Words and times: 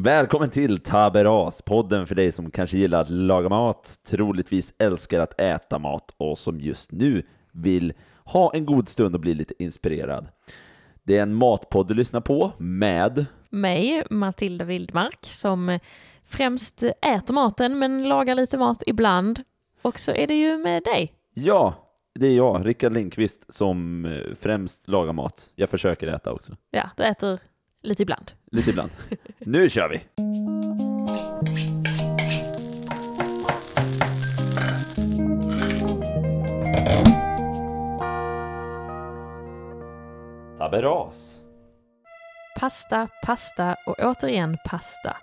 Välkommen 0.00 0.50
till 0.50 0.78
Taberas, 0.78 1.62
podden 1.62 2.06
för 2.06 2.14
dig 2.14 2.32
som 2.32 2.50
kanske 2.50 2.78
gillar 2.78 3.00
att 3.00 3.10
laga 3.10 3.48
mat, 3.48 3.94
troligtvis 4.06 4.74
älskar 4.78 5.20
att 5.20 5.40
äta 5.40 5.78
mat 5.78 6.14
och 6.16 6.38
som 6.38 6.60
just 6.60 6.92
nu 6.92 7.22
vill 7.52 7.92
ha 8.24 8.54
en 8.54 8.66
god 8.66 8.88
stund 8.88 9.14
och 9.14 9.20
bli 9.20 9.34
lite 9.34 9.62
inspirerad. 9.62 10.28
Det 11.02 11.18
är 11.18 11.22
en 11.22 11.34
matpodd 11.34 11.88
du 11.88 11.94
lyssnar 11.94 12.20
på 12.20 12.52
med 12.58 13.26
mig, 13.50 14.04
Matilda 14.10 14.64
Wildmark, 14.64 15.18
som 15.22 15.78
främst 16.24 16.82
äter 16.82 17.34
maten 17.34 17.78
men 17.78 18.08
lagar 18.08 18.34
lite 18.34 18.58
mat 18.58 18.82
ibland. 18.86 19.42
Och 19.82 19.98
så 19.98 20.12
är 20.12 20.26
det 20.26 20.34
ju 20.34 20.58
med 20.58 20.82
dig. 20.82 21.12
Ja, 21.34 21.74
det 22.14 22.26
är 22.26 22.36
jag, 22.36 22.66
Rickard 22.66 22.92
Lindqvist, 22.92 23.54
som 23.54 24.06
främst 24.40 24.88
lagar 24.88 25.12
mat. 25.12 25.50
Jag 25.54 25.68
försöker 25.68 26.06
äta 26.06 26.32
också. 26.32 26.56
Ja, 26.70 26.90
du 26.96 27.02
äter 27.02 27.38
lite 27.82 28.02
ibland. 28.02 28.32
Lite 28.52 28.70
ibland. 28.70 28.90
nu 29.38 29.70
kör 29.70 29.88
vi! 29.88 30.00
Taberas. 40.58 41.40
Pasta, 42.60 43.08
pasta 43.26 43.76
och 43.86 43.94
återigen 43.98 44.56
pasta. 44.64 45.16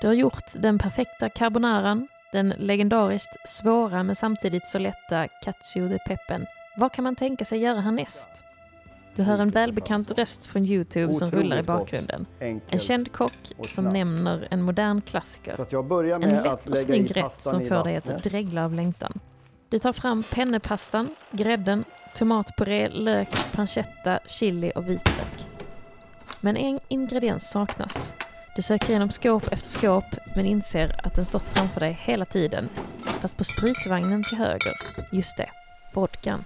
Du 0.00 0.06
har 0.06 0.14
gjort 0.14 0.52
den 0.54 0.78
perfekta 0.78 1.28
carbonaran, 1.28 2.08
den 2.32 2.48
legendariskt 2.48 3.48
svåra 3.48 4.02
men 4.02 4.16
samtidigt 4.16 4.66
så 4.66 4.78
lätta 4.78 5.28
cacio 5.44 5.88
de 5.88 5.98
peppen. 5.98 6.46
Vad 6.76 6.92
kan 6.92 7.04
man 7.04 7.16
tänka 7.16 7.44
sig 7.44 7.58
göra 7.58 7.80
härnäst? 7.80 8.45
Du 9.16 9.22
hör 9.22 9.38
en 9.38 9.50
välbekant 9.50 10.10
röst 10.10 10.46
från 10.46 10.64
Youtube 10.64 11.14
som 11.14 11.30
rullar 11.30 11.58
i 11.58 11.62
bakgrunden. 11.62 12.26
En 12.68 12.78
känd 12.78 13.12
kock 13.12 13.52
som 13.68 13.84
nämner 13.84 14.48
en 14.50 14.62
modern 14.62 15.00
klassiker. 15.00 15.54
en 16.22 16.42
lätt 16.42 16.68
och 16.68 16.78
snygg 16.78 17.16
rätt 17.16 17.34
som 17.34 17.68
får 17.68 17.84
dig 17.84 17.96
att 17.96 18.22
dregla 18.22 18.64
av 18.64 18.74
längtan. 18.74 19.18
Du 19.68 19.78
tar 19.78 19.92
fram 19.92 20.22
pennepastan, 20.22 21.08
grädden, 21.30 21.84
tomatpuré, 22.14 22.88
lök, 22.88 23.52
pancetta, 23.52 24.18
chili 24.28 24.72
och 24.74 24.88
vitlök. 24.88 25.46
Men 26.40 26.56
en 26.56 26.80
ingrediens 26.88 27.50
saknas. 27.50 28.14
Du 28.56 28.62
söker 28.62 28.90
igenom 28.90 29.10
skåp 29.10 29.52
efter 29.52 29.68
skåp 29.68 30.04
men 30.36 30.46
inser 30.46 31.06
att 31.06 31.14
den 31.14 31.24
stått 31.24 31.48
framför 31.48 31.80
dig 31.80 31.98
hela 32.00 32.24
tiden. 32.24 32.68
Fast 33.04 33.36
på 33.36 33.44
spritvagnen 33.44 34.24
till 34.24 34.38
höger. 34.38 34.72
Just 35.12 35.36
det, 35.36 35.48
vodkan. 35.94 36.44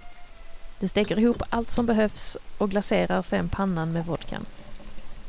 Du 0.81 0.87
steker 0.87 1.19
ihop 1.19 1.43
allt 1.49 1.71
som 1.71 1.85
behövs 1.85 2.37
och 2.57 2.69
glaserar 2.69 3.21
sen 3.21 3.49
pannan 3.49 3.91
med 3.91 4.05
vodkan. 4.05 4.45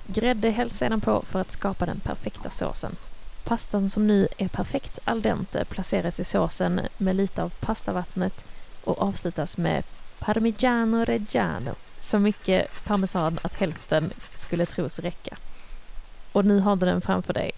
Grädde 0.06 0.50
hälls 0.50 0.76
sedan 0.76 1.00
på 1.00 1.22
för 1.22 1.40
att 1.40 1.50
skapa 1.50 1.86
den 1.86 2.00
perfekta 2.00 2.50
såsen. 2.50 2.96
Pastan 3.44 3.90
som 3.90 4.06
nu 4.06 4.28
är 4.38 4.48
perfekt 4.48 4.98
al 5.04 5.22
dente 5.22 5.64
placeras 5.64 6.20
i 6.20 6.24
såsen 6.24 6.80
med 6.98 7.16
lite 7.16 7.42
av 7.42 7.48
pastavattnet 7.60 8.44
och 8.84 9.02
avslutas 9.02 9.58
med 9.58 9.84
Parmigiano 10.18 11.04
Reggiano. 11.04 11.74
Så 12.00 12.18
mycket 12.18 12.84
parmesan 12.84 13.38
att 13.42 13.54
hälften 13.54 14.10
skulle 14.36 14.66
tros 14.66 14.98
räcka. 14.98 15.36
Och 16.32 16.44
nu 16.44 16.60
har 16.60 16.76
du 16.76 16.86
den 16.86 17.00
framför 17.00 17.32
dig. 17.32 17.52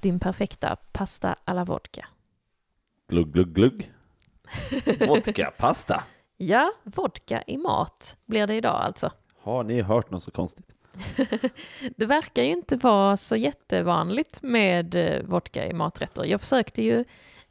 Din 0.00 0.20
perfekta 0.20 0.76
pasta 0.92 1.36
alla 1.44 1.64
vodka. 1.64 2.06
Glugg, 3.08 3.32
glugg, 3.32 3.54
glugg. 3.54 3.92
Vodka, 5.08 5.52
pasta. 5.58 6.04
Ja, 6.44 6.72
vodka 6.82 7.42
i 7.46 7.58
mat 7.58 8.16
blir 8.26 8.46
det 8.46 8.54
idag 8.54 8.82
alltså. 8.82 9.10
Har 9.38 9.64
ni 9.64 9.82
hört 9.82 10.10
något 10.10 10.22
så 10.22 10.30
konstigt? 10.30 10.66
det 11.96 12.06
verkar 12.06 12.42
ju 12.42 12.50
inte 12.50 12.76
vara 12.76 13.16
så 13.16 13.36
jättevanligt 13.36 14.42
med 14.42 14.94
eh, 14.94 15.22
vodka 15.22 15.66
i 15.66 15.72
maträtter. 15.72 16.24
Jag 16.24 16.40
försökte 16.40 16.82
ju 16.82 17.04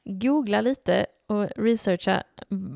googla 0.03 0.61
lite 0.61 1.05
och 1.27 1.47
researcha 1.55 2.23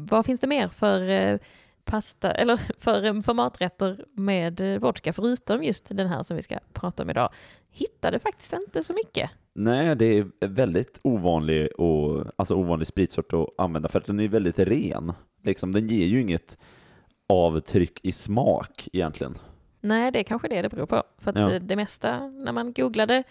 vad 0.10 0.26
finns 0.26 0.40
det 0.40 0.48
mer 0.48 0.68
för 0.68 1.10
eh, 1.10 1.38
pasta, 1.84 2.32
eller 2.42 2.58
för, 2.80 3.06
eh, 3.06 3.22
för 3.22 3.34
maträtter 3.34 4.06
med 4.14 4.82
vodka 4.82 5.14
förutom 5.14 5.64
just 5.64 5.98
den 5.98 6.08
här 6.08 6.24
som 6.24 6.36
vi 6.36 6.42
ska 6.42 6.60
prata 6.74 7.04
om 7.04 7.10
idag. 7.10 7.30
Hittade 7.72 8.20
faktiskt 8.20 8.54
inte 8.54 8.84
så 8.84 8.94
mycket. 8.94 9.32
Nej, 9.54 9.96
det 9.96 10.06
är 10.06 10.48
väldigt 10.48 11.00
ovanlig, 11.02 11.80
och, 11.80 12.26
alltså 12.36 12.56
ovanlig 12.56 12.88
spritsort 12.88 13.34
att 13.34 13.48
använda 13.58 13.90
för 13.90 14.00
att 14.00 14.06
den 14.06 14.20
är 14.20 14.28
väldigt 14.28 14.60
ren. 14.60 15.14
Liksom, 15.46 15.72
den 15.72 15.88
ger 15.88 16.06
ju 16.06 16.22
inget 16.22 16.58
avtryck 17.30 18.00
i 18.04 18.12
smak 18.12 18.88
egentligen. 18.94 19.38
Nej, 19.82 20.12
det 20.12 20.20
är 20.20 20.24
kanske 20.24 20.48
det 20.48 20.62
det 20.62 20.70
beror 20.70 20.86
på. 20.86 21.04
För 21.18 21.32
att 21.32 21.54
ja. 21.54 21.60
det 21.60 21.76
mesta, 21.76 22.28
när 22.28 22.52
man 22.52 22.74
googlade 22.74 23.24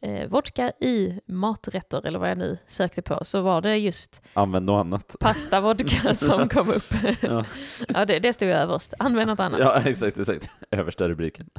eh, 0.00 0.28
vodka 0.28 0.72
i 0.80 1.20
maträtter, 1.26 2.06
eller 2.06 2.18
vad 2.18 2.30
jag 2.30 2.38
nu 2.38 2.58
sökte 2.66 3.02
på, 3.02 3.24
så 3.24 3.40
var 3.42 3.60
det 3.60 3.76
just 3.76 4.22
Använd 4.34 4.66
något 4.66 4.80
annat. 4.80 5.16
Pasta 5.20 5.60
vodka 5.60 6.14
som 6.14 6.48
kom 6.48 6.70
upp. 6.70 6.94
ja, 7.20 7.44
ja 7.88 8.04
det, 8.04 8.18
det 8.18 8.32
stod 8.32 8.48
ju 8.48 8.54
överst. 8.54 8.94
Använd 8.98 9.28
något 9.28 9.40
annat. 9.40 9.60
Ja, 9.60 9.82
exakt, 9.84 10.18
exakt. 10.18 10.50
Översta 10.70 11.08
rubriken. 11.08 11.50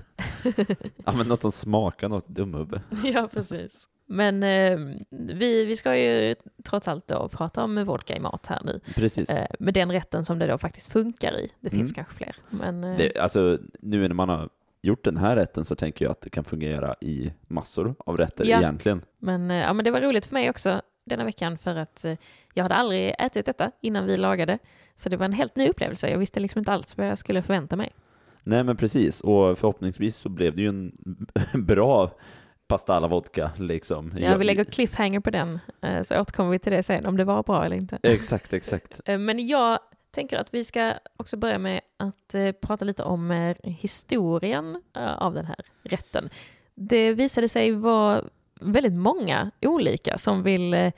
Använd 1.04 1.30
något 1.30 1.42
som 1.42 1.52
smakar 1.52 2.10
något 2.10 2.28
dumhubbe. 2.28 2.82
ja, 3.04 3.30
precis. 3.34 3.88
Men 4.06 4.44
eh, 4.44 4.80
vi, 5.10 5.66
vi 5.66 5.76
ska 5.76 5.98
ju 5.98 6.36
trots 6.64 6.88
allt 6.88 7.08
då 7.08 7.30
prata 7.30 7.64
om 7.64 7.86
vodka 7.86 8.16
i 8.16 8.20
mat 8.20 8.46
här 8.48 8.62
nu. 8.66 8.80
Precis. 8.96 9.30
Eh, 9.30 9.48
med 9.60 9.74
den 9.74 9.92
rätten 9.92 10.26
som 10.26 10.40
det 10.40 10.48
då 10.48 10.58
faktiskt 10.58 10.92
funkar 10.92 11.40
i. 11.40 11.52
Det 11.60 11.70
finns 11.70 11.92
mm. 11.92 11.94
kanske 11.94 12.14
fler. 12.14 12.36
Men, 12.50 12.84
eh... 12.84 12.98
det, 12.98 13.18
alltså, 13.18 13.60
nu 13.80 14.08
när 14.08 14.16
man 14.16 14.30
har 14.30 14.50
gjort 14.82 15.04
den 15.04 15.18
här 15.18 15.36
rätten 15.36 15.66
så 15.66 15.76
tänker 15.76 16.06
jag 16.06 16.12
att 16.12 16.22
det 16.22 16.30
kan 16.30 16.44
fungera 16.44 16.96
i 17.02 17.34
massor 17.48 17.96
av 17.98 18.18
rätter 18.18 18.46
ja. 18.46 18.58
egentligen. 18.58 19.02
Men, 19.20 19.52
eh, 19.52 19.58
ja, 19.58 19.74
men 19.74 19.86
det 19.86 19.92
var 19.92 20.02
roligt 20.02 20.26
för 20.26 20.34
mig 20.34 20.50
också 20.50 20.82
denna 21.06 21.24
veckan 21.24 21.58
för 21.58 21.76
att 21.76 22.06
eh, 22.06 22.18
jag 22.54 22.64
hade 22.64 22.76
aldrig 22.76 23.16
ätit 23.20 23.46
detta 23.46 23.72
innan 23.82 24.06
vi 24.06 24.18
lagade. 24.18 24.60
Så 24.96 25.10
det 25.10 25.18
var 25.18 25.26
en 25.26 25.34
helt 25.34 25.56
ny 25.56 25.70
upplevelse. 25.70 26.10
Jag 26.10 26.18
visste 26.18 26.40
liksom 26.40 26.60
inte 26.60 26.72
alls 26.72 26.98
vad 26.98 27.08
jag 27.08 27.18
skulle 27.18 27.42
förvänta 27.42 27.76
mig. 27.76 27.92
Nej 28.44 28.64
men 28.64 28.78
precis, 28.78 29.22
och 29.22 29.58
förhoppningsvis 29.58 30.18
så 30.18 30.30
blev 30.30 30.56
det 30.56 30.62
ju 30.62 30.70
en 30.70 30.98
bra 31.66 32.12
pasta 32.68 32.94
alla 32.94 33.08
vodka 33.08 33.52
liksom. 33.58 34.14
Ja, 34.18 34.38
vi 34.38 34.44
lägger 34.44 34.66
cliffhanger 34.66 35.20
på 35.20 35.30
den, 35.30 35.60
eh, 35.82 36.04
så 36.04 36.22
återkommer 36.22 36.52
vi 36.52 36.60
till 36.60 36.72
det 36.72 36.84
sen, 36.84 37.06
om 37.06 37.18
det 37.18 37.24
var 37.24 37.44
bra 37.44 37.66
eller 37.66 37.76
inte. 37.76 38.00
Exakt, 38.04 38.54
exakt. 38.54 39.02
Men 39.20 39.48
jag 39.48 39.80
tänker 40.14 40.38
att 40.38 40.54
vi 40.54 40.64
ska 40.64 40.94
också 41.18 41.38
börja 41.38 41.58
med 41.58 41.82
att 41.98 42.34
eh, 42.34 42.52
prata 42.52 42.86
lite 42.86 43.04
om 43.04 43.32
eh, 43.32 43.58
historien 43.64 44.82
eh, 44.96 45.18
av 45.18 45.34
den 45.34 45.46
här 45.46 45.66
rätten. 45.84 46.30
Det 46.76 47.14
visade 47.14 47.50
sig 47.50 47.72
vara 47.72 48.24
väldigt 48.62 48.94
många 48.94 49.52
olika 49.62 50.18
som 50.18 50.44
vill 50.44 50.92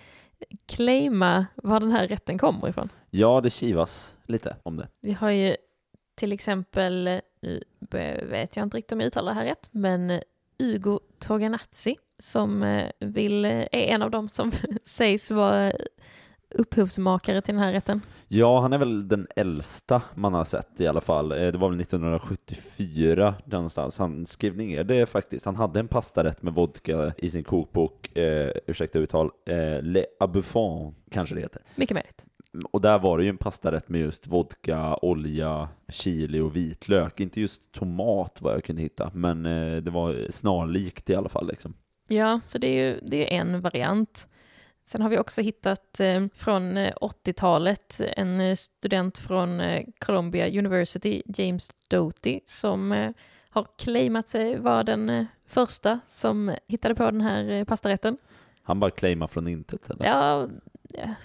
claima 0.65 1.45
var 1.55 1.79
den 1.79 1.91
här 1.91 2.07
rätten 2.07 2.37
kommer 2.37 2.69
ifrån. 2.69 2.89
Ja, 3.09 3.41
det 3.41 3.49
kivas 3.49 4.15
lite 4.25 4.55
om 4.63 4.77
det. 4.77 4.87
Vi 5.01 5.13
har 5.13 5.29
ju 5.29 5.55
till 6.15 6.31
exempel, 6.31 7.21
nu 7.41 7.63
vet 8.29 8.55
jag 8.55 8.63
inte 8.63 8.77
riktigt 8.77 8.91
om 8.91 8.99
jag 8.99 9.07
uttalar 9.07 9.33
det 9.33 9.39
här 9.39 9.45
rätt, 9.45 9.69
men 9.71 10.21
Ugo 10.59 10.99
Toganazzi 11.19 11.95
som 12.19 12.81
vill, 12.99 13.45
är 13.45 13.67
en 13.73 14.01
av 14.01 14.11
dem 14.11 14.29
som 14.29 14.51
sägs 14.83 15.31
vara 15.31 15.71
upphovsmakare 16.49 17.41
till 17.41 17.53
den 17.53 17.63
här 17.63 17.71
rätten? 17.71 18.01
Ja, 18.27 18.61
han 18.61 18.73
är 18.73 18.77
väl 18.77 19.07
den 19.07 19.27
äldsta 19.35 20.01
man 20.15 20.33
har 20.33 20.43
sett 20.43 20.81
i 20.81 20.87
alla 20.87 21.01
fall. 21.01 21.31
Eh, 21.31 21.37
det 21.37 21.57
var 21.57 21.69
väl 21.69 21.81
1974 21.81 23.35
någonstans. 23.45 23.97
Han 23.97 24.25
skrev 24.25 24.57
ner 24.57 24.83
det 24.83 25.05
faktiskt. 25.05 25.45
Han 25.45 25.55
hade 25.55 25.79
en 25.79 25.87
pastarätt 25.87 26.41
med 26.41 26.53
vodka 26.53 27.13
i 27.17 27.29
sin 27.29 27.43
kokbok, 27.43 28.17
eh, 28.17 28.51
ursäkta 28.67 28.99
uttal, 28.99 29.31
eh, 29.45 29.81
Le 29.81 30.05
Abuffon 30.19 30.95
kanske 31.11 31.35
det 31.35 31.41
heter. 31.41 31.61
Mycket 31.75 31.95
möjligt. 31.95 32.25
Och 32.71 32.81
där 32.81 32.99
var 32.99 33.17
det 33.17 33.23
ju 33.23 33.29
en 33.29 33.37
pastarätt 33.37 33.89
med 33.89 34.01
just 34.01 34.27
vodka, 34.27 34.95
olja, 35.01 35.69
chili 35.89 36.39
och 36.39 36.55
vitlök. 36.55 37.19
Inte 37.19 37.41
just 37.41 37.71
tomat 37.71 38.37
vad 38.41 38.53
jag 38.53 38.63
kunde 38.63 38.81
hitta, 38.81 39.11
men 39.13 39.45
eh, 39.45 39.75
det 39.75 39.91
var 39.91 40.27
snarlikt 40.29 41.09
i 41.09 41.15
alla 41.15 41.29
fall. 41.29 41.47
Liksom. 41.47 41.73
Ja, 42.07 42.39
så 42.47 42.57
det 42.57 42.67
är 42.67 42.85
ju 42.85 42.99
det 43.01 43.35
är 43.35 43.41
en 43.41 43.61
variant. 43.61 44.27
Sen 44.85 45.01
har 45.01 45.09
vi 45.09 45.17
också 45.17 45.41
hittat 45.41 45.99
eh, 45.99 46.25
från 46.33 46.77
80-talet 46.77 48.01
eh, 48.01 48.09
en 48.17 48.57
student 48.57 49.17
från 49.17 49.61
Columbia 49.99 50.59
University, 50.59 51.23
James 51.25 51.69
Doty, 51.89 52.39
som 52.45 53.11
har 53.49 53.67
claimat 53.77 54.29
sig 54.29 54.59
vara 54.59 54.83
den 54.83 55.25
första 55.47 55.99
som 56.07 56.55
hittade 56.67 56.95
på 56.95 57.03
den 57.03 57.21
här 57.21 57.65
pastarätten. 57.65 58.17
Han 58.63 58.79
bara 58.79 58.91
claimar 58.91 59.27
från 59.27 59.47
intet? 59.47 59.89
Eller? 59.89 60.05
Ja, 60.05 60.47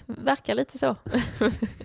verkar 0.05 0.55
lite 0.55 0.77
så. 0.77 0.95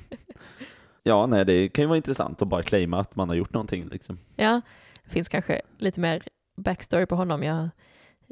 ja, 1.02 1.26
nej, 1.26 1.44
det 1.44 1.68
kan 1.68 1.82
ju 1.82 1.86
vara 1.88 1.96
intressant 1.96 2.42
att 2.42 2.48
bara 2.48 2.62
claima 2.62 3.00
att 3.00 3.16
man 3.16 3.28
har 3.28 3.36
gjort 3.36 3.52
någonting. 3.52 3.88
Liksom. 3.88 4.18
Ja, 4.36 4.60
det 5.04 5.10
finns 5.10 5.28
kanske 5.28 5.60
lite 5.78 6.00
mer 6.00 6.22
backstory 6.56 7.06
på 7.06 7.14
honom. 7.14 7.42
Jag 7.42 7.68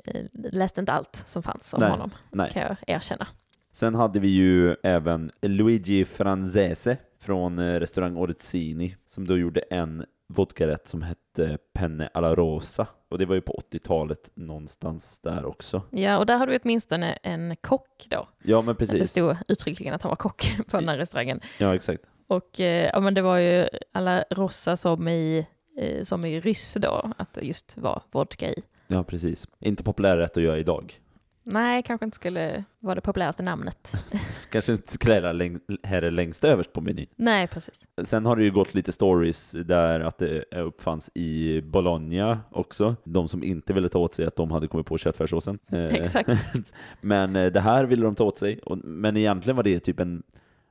Eh, 0.04 0.24
läste 0.32 0.80
inte 0.80 0.92
allt 0.92 1.22
som 1.26 1.42
fanns 1.42 1.74
om 1.74 1.80
nej, 1.80 1.90
honom, 1.90 2.10
nej. 2.30 2.50
kan 2.50 2.62
jag 2.62 2.76
erkänna. 2.86 3.26
Sen 3.72 3.94
hade 3.94 4.20
vi 4.20 4.28
ju 4.28 4.74
även 4.82 5.30
Luigi 5.42 6.04
Franzese 6.04 6.96
från 7.20 7.58
eh, 7.58 7.80
restaurang 7.80 8.16
Orezzini 8.16 8.96
som 9.06 9.26
då 9.26 9.38
gjorde 9.38 9.60
en 9.60 10.04
vodkarätt 10.28 10.88
som 10.88 11.02
hette 11.02 11.58
Penne 11.72 12.10
alla 12.14 12.34
Rosa. 12.34 12.86
Och 13.08 13.18
det 13.18 13.26
var 13.26 13.34
ju 13.34 13.40
på 13.40 13.62
80-talet 13.72 14.30
någonstans 14.34 15.18
där 15.20 15.44
också. 15.44 15.82
Ja, 15.90 16.18
och 16.18 16.26
där 16.26 16.36
har 16.36 16.46
du 16.46 16.58
åtminstone 16.62 17.12
en 17.22 17.56
kock 17.56 18.06
då. 18.10 18.28
Ja, 18.42 18.56
men 18.60 18.66
Det 18.66 18.78
precis. 18.78 19.10
stod 19.10 19.36
uttryckligen 19.48 19.94
att 19.94 20.02
han 20.02 20.08
var 20.10 20.16
kock 20.16 20.56
på 20.70 20.76
den 20.76 20.88
här 20.88 20.98
restaurangen. 20.98 21.40
Ja, 21.58 21.74
exakt. 21.74 22.02
Och 22.26 22.60
eh, 22.60 22.90
ja, 22.92 23.00
men 23.00 23.14
det 23.14 23.22
var 23.22 23.38
ju 23.38 23.66
alla 23.92 24.24
rossa 24.30 24.76
som 24.76 25.08
i, 25.08 25.46
eh, 25.78 26.04
som 26.04 26.24
i 26.24 26.40
ryss 26.40 26.74
då, 26.80 27.12
att 27.18 27.34
det 27.34 27.40
just 27.40 27.78
var 27.78 28.02
vodka 28.12 28.50
i. 28.50 28.62
Ja, 28.86 29.04
precis. 29.04 29.48
Inte 29.60 29.82
populär 29.82 30.16
rätt 30.16 30.36
att 30.36 30.42
göra 30.42 30.58
idag. 30.58 31.00
Nej, 31.46 31.82
kanske 31.82 32.04
inte 32.04 32.14
skulle 32.14 32.64
vara 32.80 32.94
det 32.94 33.00
populäraste 33.00 33.42
namnet. 33.42 33.92
Kanske 34.50 34.72
inte 34.72 34.92
skrälla 34.92 35.32
läng- 35.32 35.60
här 35.82 36.02
är 36.02 36.10
längst 36.10 36.44
överst 36.44 36.72
på 36.72 36.80
menyn. 36.80 37.06
Nej, 37.16 37.46
precis. 37.48 37.86
Sen 38.04 38.26
har 38.26 38.36
det 38.36 38.44
ju 38.44 38.50
gått 38.50 38.74
lite 38.74 38.92
stories 38.92 39.52
där 39.52 40.00
att 40.00 40.18
det 40.18 40.44
uppfanns 40.56 41.10
i 41.14 41.60
Bologna 41.62 42.40
också. 42.50 42.96
De 43.04 43.28
som 43.28 43.42
inte 43.42 43.72
ville 43.72 43.88
ta 43.88 43.98
åt 43.98 44.14
sig 44.14 44.26
att 44.26 44.36
de 44.36 44.50
hade 44.50 44.68
kommit 44.68 44.86
på 44.86 44.98
köttfärssåsen. 44.98 45.58
Eh, 45.72 45.84
Exakt. 45.84 46.28
Men 47.00 47.36
eh, 47.36 47.52
det 47.52 47.60
här 47.60 47.84
ville 47.84 48.04
de 48.04 48.14
ta 48.14 48.24
åt 48.24 48.38
sig. 48.38 48.60
Men 48.84 49.16
egentligen 49.16 49.56
var 49.56 49.62
det 49.62 49.80
typ 49.80 50.00
en 50.00 50.22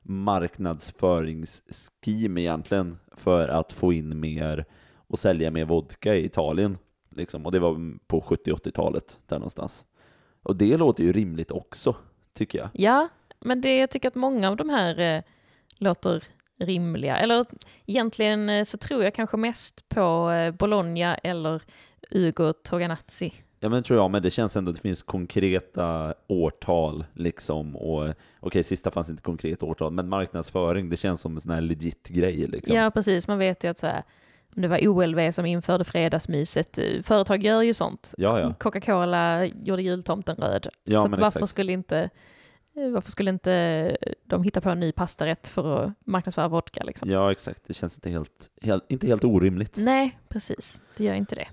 marknadsföringsskim 0.02 2.38
egentligen 2.38 2.98
för 3.16 3.48
att 3.48 3.72
få 3.72 3.92
in 3.92 4.20
mer 4.20 4.64
och 5.06 5.18
sälja 5.18 5.50
mer 5.50 5.64
vodka 5.64 6.14
i 6.14 6.24
Italien. 6.24 6.78
Liksom. 7.10 7.46
Och 7.46 7.52
det 7.52 7.58
var 7.58 7.98
på 8.06 8.20
70-80-talet 8.20 9.18
där 9.26 9.38
någonstans. 9.38 9.84
Och 10.44 10.56
det 10.56 10.76
låter 10.76 11.04
ju 11.04 11.12
rimligt 11.12 11.50
också, 11.50 11.96
tycker 12.34 12.58
jag. 12.58 12.68
Ja, 12.72 13.08
men 13.40 13.60
det, 13.60 13.78
jag 13.78 13.90
tycker 13.90 14.08
att 14.08 14.14
många 14.14 14.48
av 14.48 14.56
de 14.56 14.70
här 14.70 15.16
eh, 15.16 15.22
låter 15.78 16.24
rimliga. 16.58 17.16
Eller 17.16 17.46
egentligen 17.86 18.48
eh, 18.48 18.64
så 18.64 18.78
tror 18.78 19.04
jag 19.04 19.14
kanske 19.14 19.36
mest 19.36 19.88
på 19.88 20.30
eh, 20.30 20.54
Bologna 20.54 21.14
eller 21.14 21.62
Ugo 22.10 22.52
Toganazzi. 22.52 23.32
Ja 23.60 23.68
men 23.68 23.82
tror 23.82 23.98
jag, 23.98 24.10
men 24.10 24.22
det 24.22 24.30
känns 24.30 24.56
ändå 24.56 24.70
att 24.70 24.76
det 24.76 24.82
finns 24.82 25.02
konkreta 25.02 26.14
årtal 26.26 27.04
liksom 27.14 27.76
och 27.76 28.14
okej, 28.40 28.62
sista 28.62 28.90
fanns 28.90 29.08
inte 29.08 29.22
konkreta 29.22 29.66
årtal, 29.66 29.92
men 29.92 30.08
marknadsföring, 30.08 30.90
det 30.90 30.96
känns 30.96 31.20
som 31.20 31.34
en 31.34 31.40
sån 31.40 31.52
här 31.52 31.60
legit 31.60 32.08
grej 32.08 32.36
liksom. 32.36 32.76
Ja, 32.76 32.90
precis. 32.90 33.28
Man 33.28 33.38
vet 33.38 33.64
ju 33.64 33.68
att 33.68 33.78
så 33.78 33.86
här, 33.86 34.02
det 34.54 34.68
var 34.68 34.88
OLV 34.88 35.32
som 35.32 35.46
införde 35.46 35.84
fredagsmyset. 35.84 36.78
eh, 36.78 37.02
Företag 37.02 37.42
gör 37.42 37.62
ju 37.62 37.74
sånt. 37.74 38.14
Ja, 38.18 38.40
ja. 38.40 38.54
Coca-Cola 38.58 39.44
gjorde 39.44 39.82
jultomten 39.82 40.36
röd. 40.36 40.68
Ja, 40.84 41.02
så 41.02 41.08
varför 41.08 41.26
exakt. 41.26 41.48
skulle 41.48 41.72
inte 41.72 42.10
eh, 42.76 42.88
varför 42.90 43.10
skulle 43.10 43.30
inte 43.30 43.96
de 44.24 44.42
hitta 44.42 44.60
på 44.60 44.70
en 44.70 44.80
ny 44.80 44.92
pastarätt 44.92 45.46
för 45.46 45.84
att 45.84 45.92
marknadsföra 46.06 46.48
vodka 46.48 46.84
liksom? 46.84 47.10
Ja, 47.10 47.32
exakt. 47.32 47.60
Det 47.66 47.74
känns 47.74 47.96
inte 47.96 48.10
helt, 48.10 48.50
helt, 48.62 48.84
inte 48.88 49.06
helt 49.06 49.24
orimligt. 49.24 49.76
Nej, 49.76 50.18
precis. 50.28 50.82
Det 50.96 51.04
gör 51.04 51.14
inte 51.14 51.34
det. 51.34 51.48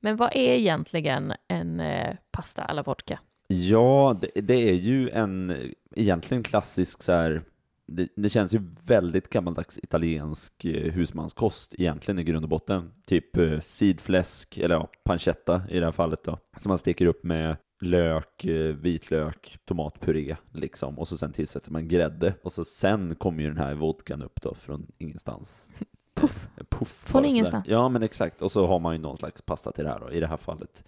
Men 0.00 0.16
vad 0.16 0.28
är 0.36 0.54
egentligen 0.54 1.32
en 1.48 1.80
eh, 1.80 2.14
pasta 2.32 2.62
alla 2.62 2.82
vodka? 2.82 3.18
Ja, 3.46 4.18
det, 4.20 4.40
det 4.40 4.68
är 4.70 4.74
ju 4.74 5.10
en 5.10 5.56
egentligen 5.96 6.42
klassisk 6.42 7.02
så 7.02 7.12
här, 7.12 7.42
det, 7.86 8.08
det 8.16 8.28
känns 8.28 8.54
ju 8.54 8.60
väldigt 8.86 9.28
gammaldags 9.28 9.78
italiensk 9.78 10.64
eh, 10.64 10.92
husmanskost 10.92 11.74
egentligen 11.78 12.18
i 12.18 12.24
grund 12.24 12.44
och 12.44 12.48
botten. 12.48 12.92
Typ 13.06 13.36
eh, 13.36 13.60
sidfläsk, 13.60 14.58
eller 14.58 14.74
ja, 14.74 14.88
pancetta 15.04 15.62
i 15.70 15.78
det 15.78 15.84
här 15.84 15.92
fallet 15.92 16.24
då, 16.24 16.38
som 16.56 16.68
man 16.68 16.78
steker 16.78 17.06
upp 17.06 17.24
med 17.24 17.56
lök, 17.80 18.44
eh, 18.44 18.74
vitlök, 18.74 19.58
tomatpuré 19.64 20.36
liksom 20.52 20.98
och 20.98 21.08
så 21.08 21.16
sen 21.16 21.32
tillsätter 21.32 21.72
man 21.72 21.88
grädde 21.88 22.34
och 22.42 22.52
så 22.52 22.64
sen 22.64 23.14
kommer 23.14 23.42
ju 23.42 23.48
den 23.48 23.58
här 23.58 23.74
vodkan 23.74 24.22
upp 24.22 24.42
då 24.42 24.54
från 24.54 24.86
ingenstans. 24.98 25.68
Puff. 26.14 26.48
Puff 26.70 26.88
Från 26.88 27.24
ingenstans. 27.24 27.68
Ja 27.68 27.88
men 27.88 28.02
exakt, 28.02 28.42
och 28.42 28.52
så 28.52 28.66
har 28.66 28.78
man 28.78 28.94
ju 28.94 29.00
någon 29.00 29.16
slags 29.16 29.42
pasta 29.42 29.72
till 29.72 29.84
det 29.84 29.90
här 29.90 30.00
då. 30.00 30.10
I 30.10 30.20
det 30.20 30.26
här 30.26 30.36
fallet 30.36 30.84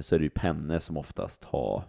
så 0.00 0.14
är 0.14 0.18
det 0.18 0.24
ju 0.24 0.30
penne 0.30 0.80
som 0.80 0.96
oftast 0.96 1.44
har 1.44 1.84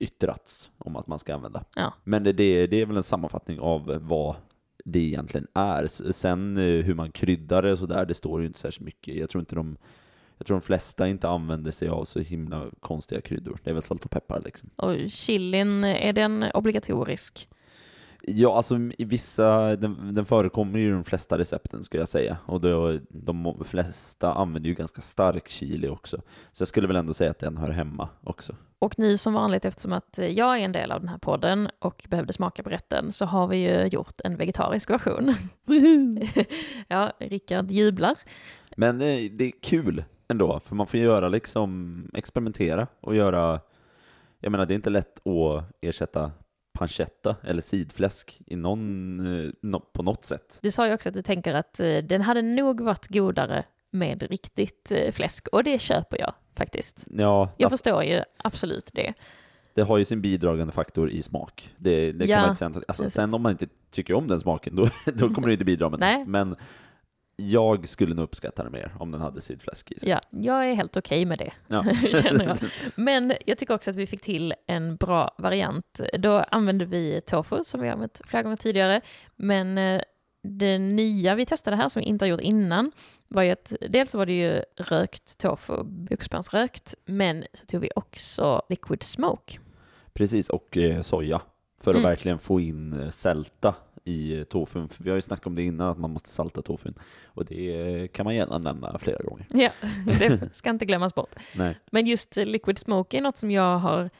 yttrats 0.00 0.70
om 0.78 0.96
att 0.96 1.06
man 1.06 1.18
ska 1.18 1.34
använda. 1.34 1.64
Ja. 1.76 1.94
Men 2.04 2.24
det, 2.24 2.32
det, 2.32 2.66
det 2.66 2.80
är 2.80 2.86
väl 2.86 2.96
en 2.96 3.02
sammanfattning 3.02 3.60
av 3.60 3.98
vad 4.00 4.36
det 4.84 4.98
egentligen 4.98 5.46
är. 5.54 5.86
Sen 6.12 6.56
eh, 6.56 6.84
hur 6.84 6.94
man 6.94 7.12
kryddar 7.12 7.62
det 7.62 7.72
och 7.72 7.78
sådär, 7.78 8.06
det 8.06 8.14
står 8.14 8.40
ju 8.40 8.46
inte 8.46 8.58
särskilt 8.58 8.84
mycket. 8.84 9.14
Jag 9.14 9.30
tror 9.30 9.40
inte 9.40 9.54
de 9.54 9.76
jag 10.38 10.46
tror 10.46 10.56
de 10.56 10.60
flesta 10.60 11.08
inte 11.08 11.28
använder 11.28 11.70
sig 11.70 11.88
av 11.88 12.04
så 12.04 12.20
himla 12.20 12.66
konstiga 12.80 13.20
kryddor. 13.20 13.60
Det 13.64 13.70
är 13.70 13.74
väl 13.74 13.82
salt 13.82 14.04
och 14.04 14.10
peppar 14.10 14.42
liksom. 14.44 14.70
Och 14.76 15.10
chilin, 15.10 15.84
är 15.84 16.12
den 16.12 16.44
obligatorisk? 16.54 17.48
Ja, 18.22 18.56
alltså 18.56 18.78
i 18.98 19.04
vissa, 19.04 19.76
den, 19.76 20.14
den 20.14 20.24
förekommer 20.24 20.78
ju 20.78 20.88
i 20.88 20.90
de 20.90 21.04
flesta 21.04 21.38
recepten 21.38 21.84
skulle 21.84 22.00
jag 22.00 22.08
säga. 22.08 22.36
Och 22.46 22.60
då, 22.60 22.98
de 23.08 23.64
flesta 23.64 24.32
använder 24.32 24.68
ju 24.68 24.74
ganska 24.74 25.00
stark 25.00 25.48
chili 25.48 25.88
också. 25.88 26.22
Så 26.52 26.62
jag 26.62 26.68
skulle 26.68 26.86
väl 26.86 26.96
ändå 26.96 27.12
säga 27.12 27.30
att 27.30 27.38
den 27.38 27.56
hör 27.56 27.70
hemma 27.70 28.08
också. 28.24 28.54
Och 28.78 28.98
nu 28.98 29.16
som 29.16 29.32
vanligt, 29.32 29.64
eftersom 29.64 29.92
att 29.92 30.18
jag 30.30 30.58
är 30.58 30.64
en 30.64 30.72
del 30.72 30.92
av 30.92 31.00
den 31.00 31.08
här 31.08 31.18
podden 31.18 31.68
och 31.78 32.06
behövde 32.10 32.32
smaka 32.32 32.62
på 32.62 32.70
rätten, 32.70 33.12
så 33.12 33.24
har 33.24 33.46
vi 33.46 33.56
ju 33.56 33.86
gjort 33.86 34.20
en 34.24 34.36
vegetarisk 34.36 34.90
version. 34.90 35.34
ja, 36.88 37.12
Rickard 37.18 37.70
jublar. 37.70 38.14
Men 38.76 39.00
eh, 39.00 39.30
det 39.32 39.44
är 39.44 39.52
kul 39.62 40.04
ändå, 40.28 40.60
för 40.60 40.74
man 40.74 40.86
får 40.86 41.00
göra 41.00 41.28
liksom, 41.28 42.10
experimentera 42.14 42.86
och 43.00 43.14
göra, 43.16 43.60
jag 44.40 44.52
menar 44.52 44.66
det 44.66 44.74
är 44.74 44.76
inte 44.76 44.90
lätt 44.90 45.26
att 45.26 45.64
ersätta 45.80 46.32
pancetta 46.80 47.36
eller 47.42 47.62
sidfläsk 47.62 48.40
i 48.46 48.56
någon, 48.56 49.44
eh, 49.72 49.78
på 49.92 50.02
något 50.02 50.24
sätt. 50.24 50.58
Du 50.62 50.70
sa 50.70 50.86
ju 50.86 50.94
också 50.94 51.08
att 51.08 51.14
du 51.14 51.22
tänker 51.22 51.54
att 51.54 51.80
eh, 51.80 51.96
den 51.98 52.22
hade 52.22 52.42
nog 52.42 52.80
varit 52.80 53.08
godare 53.08 53.64
med 53.90 54.22
riktigt 54.22 54.92
eh, 54.92 55.12
fläsk, 55.12 55.48
och 55.52 55.64
det 55.64 55.78
köper 55.78 56.18
jag 56.20 56.32
faktiskt. 56.56 57.06
Ja, 57.10 57.50
Jag 57.56 57.66
alltså, 57.66 57.76
förstår 57.76 58.04
ju 58.04 58.22
absolut 58.36 58.90
det. 58.92 59.14
det 59.74 59.82
har 59.82 59.98
ju 59.98 60.04
sin 60.04 60.20
bidragande 60.20 60.72
faktor 60.72 61.10
i 61.10 61.22
smak. 61.22 61.74
Det, 61.76 62.12
det 62.12 62.24
Ja, 62.24 62.36
kan 62.36 62.42
man 62.42 62.50
inte 62.50 62.58
säga. 62.80 62.84
Alltså, 62.88 63.10
sen 63.10 63.34
om 63.34 63.42
man 63.42 63.52
inte 63.52 63.66
tycker 63.90 64.14
om 64.14 64.28
den 64.28 64.40
smaken, 64.40 64.76
då, 64.76 64.88
då 65.14 65.28
kommer 65.34 65.46
det 65.46 65.52
inte 65.52 65.64
bidra 65.64 65.88
med 65.88 66.00
det. 66.00 66.24
Men 66.26 66.56
jag 67.48 67.88
skulle 67.88 68.14
nog 68.14 68.22
uppskatta 68.24 68.64
det 68.64 68.70
mer 68.70 68.94
om 68.98 69.10
den 69.10 69.20
hade 69.20 69.40
sidfläsk 69.40 69.92
i 69.92 70.00
sig. 70.00 70.08
Ja, 70.08 70.20
jag 70.30 70.70
är 70.70 70.74
helt 70.74 70.96
okej 70.96 71.24
med 71.24 71.38
det. 71.38 71.52
Ja. 71.68 71.84
känner 72.22 72.44
jag. 72.44 72.56
Men 72.94 73.32
jag 73.46 73.58
tycker 73.58 73.74
också 73.74 73.90
att 73.90 73.96
vi 73.96 74.06
fick 74.06 74.20
till 74.20 74.54
en 74.66 74.96
bra 74.96 75.34
variant. 75.38 76.00
Då 76.18 76.38
använde 76.38 76.84
vi 76.84 77.20
tofu 77.26 77.64
som 77.64 77.80
vi 77.80 77.86
har 77.86 77.94
använt 77.94 78.20
flera 78.24 78.42
gånger 78.42 78.56
tidigare. 78.56 79.00
Men 79.36 79.78
eh, 79.78 80.00
det 80.42 80.78
nya 80.78 81.34
vi 81.34 81.46
testade 81.46 81.76
här 81.76 81.88
som 81.88 82.00
vi 82.00 82.06
inte 82.06 82.24
har 82.24 82.30
gjort 82.30 82.40
innan 82.40 82.92
var 83.28 83.42
ju 83.42 83.50
att 83.50 83.72
dels 83.90 84.14
var 84.14 84.26
det 84.26 84.32
ju 84.38 84.62
rökt 84.76 85.38
tofu, 85.38 85.82
buxbönsrökt, 85.84 86.94
men 87.04 87.44
så 87.52 87.66
tog 87.66 87.80
vi 87.80 87.90
också 87.96 88.62
liquid 88.68 89.02
smoke. 89.02 89.58
Precis, 90.12 90.48
och 90.48 90.76
eh, 90.76 91.00
soja. 91.02 91.40
För 91.80 91.90
att 91.90 91.96
Mm. 91.96 92.08
verkligen 92.10 92.38
få 92.38 92.60
in 92.60 93.00
eh, 93.00 93.10
sälta 93.10 93.74
i 94.04 94.44
tofun. 94.44 94.88
För 94.88 95.04
vi 95.04 95.10
har 95.10 95.16
ju 95.16 95.20
snackat 95.22 95.46
om 95.46 95.54
det 95.54 95.62
innan, 95.62 95.88
att 95.88 95.98
man 95.98 96.10
måste 96.10 96.28
salta 96.28 96.62
tofun. 96.62 96.94
Och 97.24 97.44
det 97.44 98.08
kan 98.12 98.24
man 98.24 98.34
gärna 98.34 98.58
nämna 98.58 98.98
flera 98.98 99.22
gånger. 99.22 99.46
Ja, 99.50 99.70
det 100.18 100.54
ska 100.54 100.70
inte 100.70 100.84
glömmas 100.84 101.14
bort. 101.14 101.34
Nej. 101.56 101.78
Men 101.90 102.06
just 102.06 102.36
liquid 102.36 102.78
smoke 102.78 103.18
är 103.18 103.20
något 103.20 103.36
som 103.36 103.50
jag 103.50 103.78
har 103.78 104.10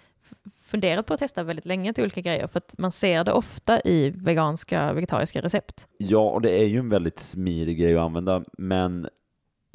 funderat 0.71 1.07
på 1.07 1.15
att 1.15 1.21
testa 1.21 1.43
väldigt 1.43 1.67
länge 1.67 1.93
till 1.93 2.05
olika 2.05 2.21
grejer, 2.21 2.47
för 2.47 2.59
att 2.59 2.75
man 2.79 2.93
ser 2.93 3.25
det 3.25 3.33
ofta 3.33 3.81
i 3.81 4.11
veganska, 4.11 4.93
vegetariska 4.93 5.41
recept. 5.41 5.89
Ja, 5.99 6.31
och 6.31 6.43
det 6.43 6.51
är 6.51 6.67
ju 6.67 6.79
en 6.79 6.89
väldigt 6.89 7.19
smidig 7.19 7.79
grej 7.79 7.97
att 7.97 8.03
använda, 8.03 8.45
men 8.59 9.09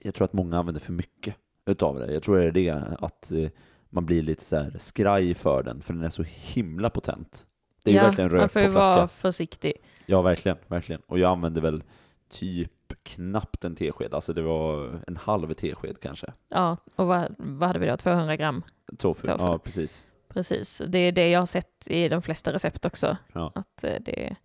jag 0.03 0.13
tror 0.13 0.25
att 0.25 0.33
många 0.33 0.59
använder 0.59 0.81
för 0.81 0.93
mycket 0.93 1.35
utav 1.65 1.99
det. 1.99 2.13
Jag 2.13 2.23
tror 2.23 2.37
det 2.37 2.45
är 2.45 2.51
det, 2.51 2.97
att 2.99 3.31
eh, 3.31 3.49
man 3.89 4.05
blir 4.05 4.21
lite 4.21 4.43
så 4.43 4.55
här 4.55 4.75
skraj 4.79 5.33
för 5.33 5.63
den, 5.63 5.81
för 5.81 5.93
den 5.93 6.03
är 6.03 6.09
så 6.09 6.23
himla 6.23 6.89
potent. 6.89 7.45
Det 7.85 7.91
är 7.91 7.93
ju 7.93 7.99
verkligen 7.99 8.31
man 8.31 8.39
rök 8.39 8.51
får 8.51 8.59
på 8.59 8.65
ju 8.65 8.71
flaska. 8.71 8.95
vara 8.95 9.07
försiktig. 9.07 9.73
Ja, 10.05 10.21
verkligen, 10.21 10.57
verkligen. 10.67 11.01
Och 11.07 11.19
jag 11.19 11.31
använde 11.31 11.61
väl 11.61 11.83
typ 12.29 12.71
knappt 13.03 13.63
en 13.65 13.75
tesked, 13.75 14.13
alltså 14.13 14.33
det 14.33 14.41
var 14.41 14.99
en 15.07 15.17
halv 15.17 15.53
tesked 15.53 15.99
kanske. 16.01 16.33
Ja, 16.49 16.77
och 16.95 17.07
vad, 17.07 17.35
vad 17.37 17.67
hade 17.69 17.79
vi 17.79 17.87
då? 17.87 17.97
200 17.97 18.35
gram? 18.35 18.63
Tofu, 18.97 19.27
Tofu. 19.27 19.43
ja 19.43 19.57
precis. 19.57 20.03
Precis, 20.27 20.81
det 20.87 20.97
är 20.97 21.11
det 21.11 21.29
jag 21.29 21.39
har 21.39 21.45
sett 21.45 21.87
i 21.87 22.09
de 22.09 22.21
flesta 22.21 22.53
recept 22.53 22.85
också. 22.85 23.17
Ja. 23.33 23.51
Att 23.55 23.83
eh, 23.83 23.95
det, 24.05 24.35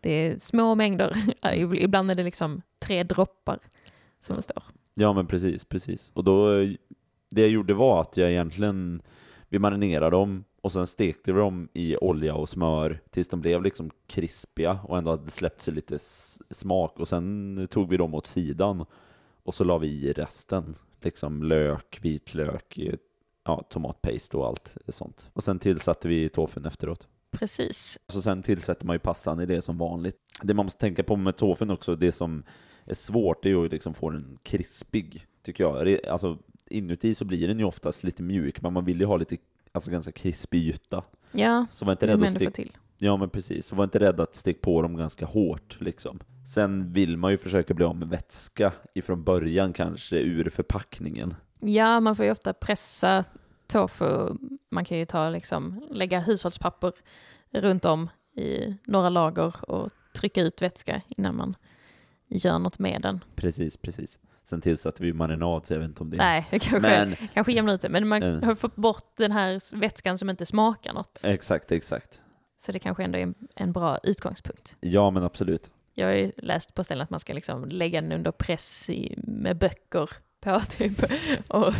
det 0.00 0.10
är 0.10 0.38
små 0.38 0.74
mängder. 0.74 1.16
Ibland 1.74 2.10
är 2.10 2.14
det 2.14 2.22
liksom 2.22 2.62
tre 2.78 3.02
droppar 3.02 3.58
som 4.20 4.36
det 4.36 4.42
står. 4.42 4.62
Ja 4.94 5.12
men 5.12 5.26
precis, 5.26 5.64
precis. 5.64 6.10
Och 6.14 6.24
då, 6.24 6.54
det 7.30 7.40
jag 7.40 7.48
gjorde 7.50 7.74
var 7.74 8.00
att 8.00 8.16
jag 8.16 8.30
egentligen, 8.30 9.02
vi 9.48 9.58
marinerade 9.58 10.10
dem 10.10 10.44
och 10.64 10.72
sen 10.72 10.86
stekte 10.86 11.32
vi 11.32 11.38
dem 11.38 11.68
i 11.72 11.96
olja 11.96 12.34
och 12.34 12.48
smör 12.48 13.00
tills 13.10 13.28
de 13.28 13.40
blev 13.40 13.62
liksom 13.62 13.90
krispiga 14.06 14.78
och 14.84 14.98
ändå 14.98 15.10
hade 15.10 15.30
släppt 15.30 15.62
sig 15.62 15.74
lite 15.74 15.98
smak 16.50 17.00
och 17.00 17.08
sen 17.08 17.68
tog 17.70 17.88
vi 17.88 17.96
dem 17.96 18.14
åt 18.14 18.26
sidan 18.26 18.84
och 19.42 19.54
så 19.54 19.64
la 19.64 19.78
vi 19.78 19.88
i 19.88 20.12
resten, 20.12 20.74
liksom 21.00 21.42
lök, 21.42 21.98
vitlök, 22.02 22.78
ja, 23.44 23.64
tomatpaste 23.68 24.36
och 24.36 24.46
allt 24.46 24.76
sånt. 24.88 25.30
Och 25.32 25.44
sen 25.44 25.58
tillsatte 25.58 26.08
vi 26.08 26.28
tofun 26.28 26.64
efteråt. 26.64 27.08
Precis. 27.30 27.98
Så 28.08 28.22
sen 28.22 28.42
tillsätter 28.42 28.86
man 28.86 28.94
ju 28.94 29.00
pastan 29.00 29.40
i 29.40 29.46
det 29.46 29.62
som 29.62 29.78
vanligt. 29.78 30.16
Det 30.42 30.54
man 30.54 30.66
måste 30.66 30.80
tänka 30.80 31.02
på 31.02 31.16
med 31.16 31.36
tofun 31.36 31.70
också, 31.70 31.96
det 31.96 32.12
som 32.12 32.42
är 32.84 32.94
svårt, 32.94 33.42
det 33.42 33.48
är 33.48 33.50
ju 33.50 33.64
att 33.64 33.72
liksom 33.72 33.94
få 33.94 34.10
den 34.10 34.38
krispig, 34.42 35.26
tycker 35.42 35.64
jag. 35.64 36.06
Alltså, 36.06 36.38
inuti 36.70 37.14
så 37.14 37.24
blir 37.24 37.48
den 37.48 37.58
ju 37.58 37.64
oftast 37.64 38.02
lite 38.02 38.22
mjuk, 38.22 38.62
men 38.62 38.72
man 38.72 38.84
vill 38.84 39.00
ju 39.00 39.06
ha 39.06 39.16
lite, 39.16 39.36
alltså 39.74 39.90
ganska 39.90 40.12
krispig 40.12 40.68
yta. 40.68 41.04
Ja, 41.32 41.66
Så 41.70 41.84
var 41.84 41.92
inte 41.92 42.06
rädd 42.06 42.22
att 42.22 42.30
sticka 42.30 42.50
till. 42.50 42.76
Ja 42.98 43.16
men 43.16 43.30
precis, 43.30 43.66
så 43.66 43.76
var 43.76 43.84
inte 43.84 43.98
rädd 43.98 44.20
att 44.20 44.36
sticka 44.36 44.60
på 44.62 44.82
dem 44.82 44.96
ganska 44.96 45.26
hårt 45.26 45.76
liksom. 45.80 46.20
Sen 46.54 46.92
vill 46.92 47.16
man 47.16 47.30
ju 47.30 47.38
försöka 47.38 47.74
bli 47.74 47.84
av 47.84 47.96
med 47.96 48.08
vätska 48.08 48.72
ifrån 48.94 49.24
början 49.24 49.72
kanske 49.72 50.16
ur 50.16 50.48
förpackningen. 50.50 51.34
Ja, 51.60 52.00
man 52.00 52.16
får 52.16 52.24
ju 52.24 52.30
ofta 52.30 52.52
pressa 52.52 53.24
tofu. 53.66 54.34
Man 54.70 54.84
kan 54.84 54.98
ju 54.98 55.06
ta 55.06 55.30
liksom, 55.30 55.88
lägga 55.90 56.20
hushållspapper 56.20 56.92
runt 57.50 57.84
om 57.84 58.08
i 58.36 58.76
några 58.84 59.08
lager 59.08 59.70
och 59.70 59.90
trycka 60.14 60.42
ut 60.42 60.62
vätska 60.62 61.02
innan 61.08 61.36
man 61.36 61.56
gör 62.28 62.58
något 62.58 62.78
med 62.78 63.02
den. 63.02 63.24
Precis, 63.36 63.76
precis. 63.76 64.18
Sen 64.44 64.60
tillsatte 64.60 65.02
vi 65.02 65.12
marinad 65.12 65.66
så 65.66 65.72
jag 65.72 65.80
vet 65.80 65.88
inte 65.88 66.00
om 66.02 66.10
det 66.10 66.16
Nej, 66.16 66.46
kanske, 66.50 66.80
Men 66.80 67.16
kanske 67.34 67.52
jämnar 67.52 67.74
ut 67.74 67.80
det. 67.80 67.88
Men 67.88 68.08
man 68.08 68.22
Mm. 68.22 68.42
har 68.42 68.54
fått 68.54 68.76
bort 68.76 69.04
den 69.16 69.32
här 69.32 69.76
vätskan 69.76 70.18
som 70.18 70.30
inte 70.30 70.46
smakar 70.46 70.92
något. 70.92 71.20
exakt, 71.24 71.72
exakt. 71.72 72.20
Så 72.60 72.72
det 72.72 72.78
kanske 72.78 73.04
ändå 73.04 73.18
är 73.18 73.22
en, 73.22 73.34
en 73.54 73.72
bra 73.72 73.98
utgångspunkt. 74.02 74.76
Ja 74.80 75.10
men 75.10 75.22
absolut. 75.22 75.70
Jag 75.94 76.06
har 76.06 76.14
ju 76.14 76.32
läst 76.36 76.74
på 76.74 76.84
ställen 76.84 77.02
att 77.02 77.10
man 77.10 77.20
ska 77.20 77.32
liksom 77.32 77.64
lägga 77.68 78.00
den 78.00 78.12
under 78.12 78.30
press 78.30 78.90
i, 78.90 79.14
med 79.18 79.56
böcker 79.58 80.10
på 80.40 80.60
typ. 80.70 81.04
Och 81.48 81.74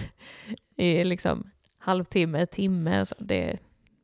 i 0.77 1.05
liksom 1.05 1.51
halvtimme, 1.79 2.47
timme. 2.47 3.07
Så 3.07 3.15
det, 3.19 3.59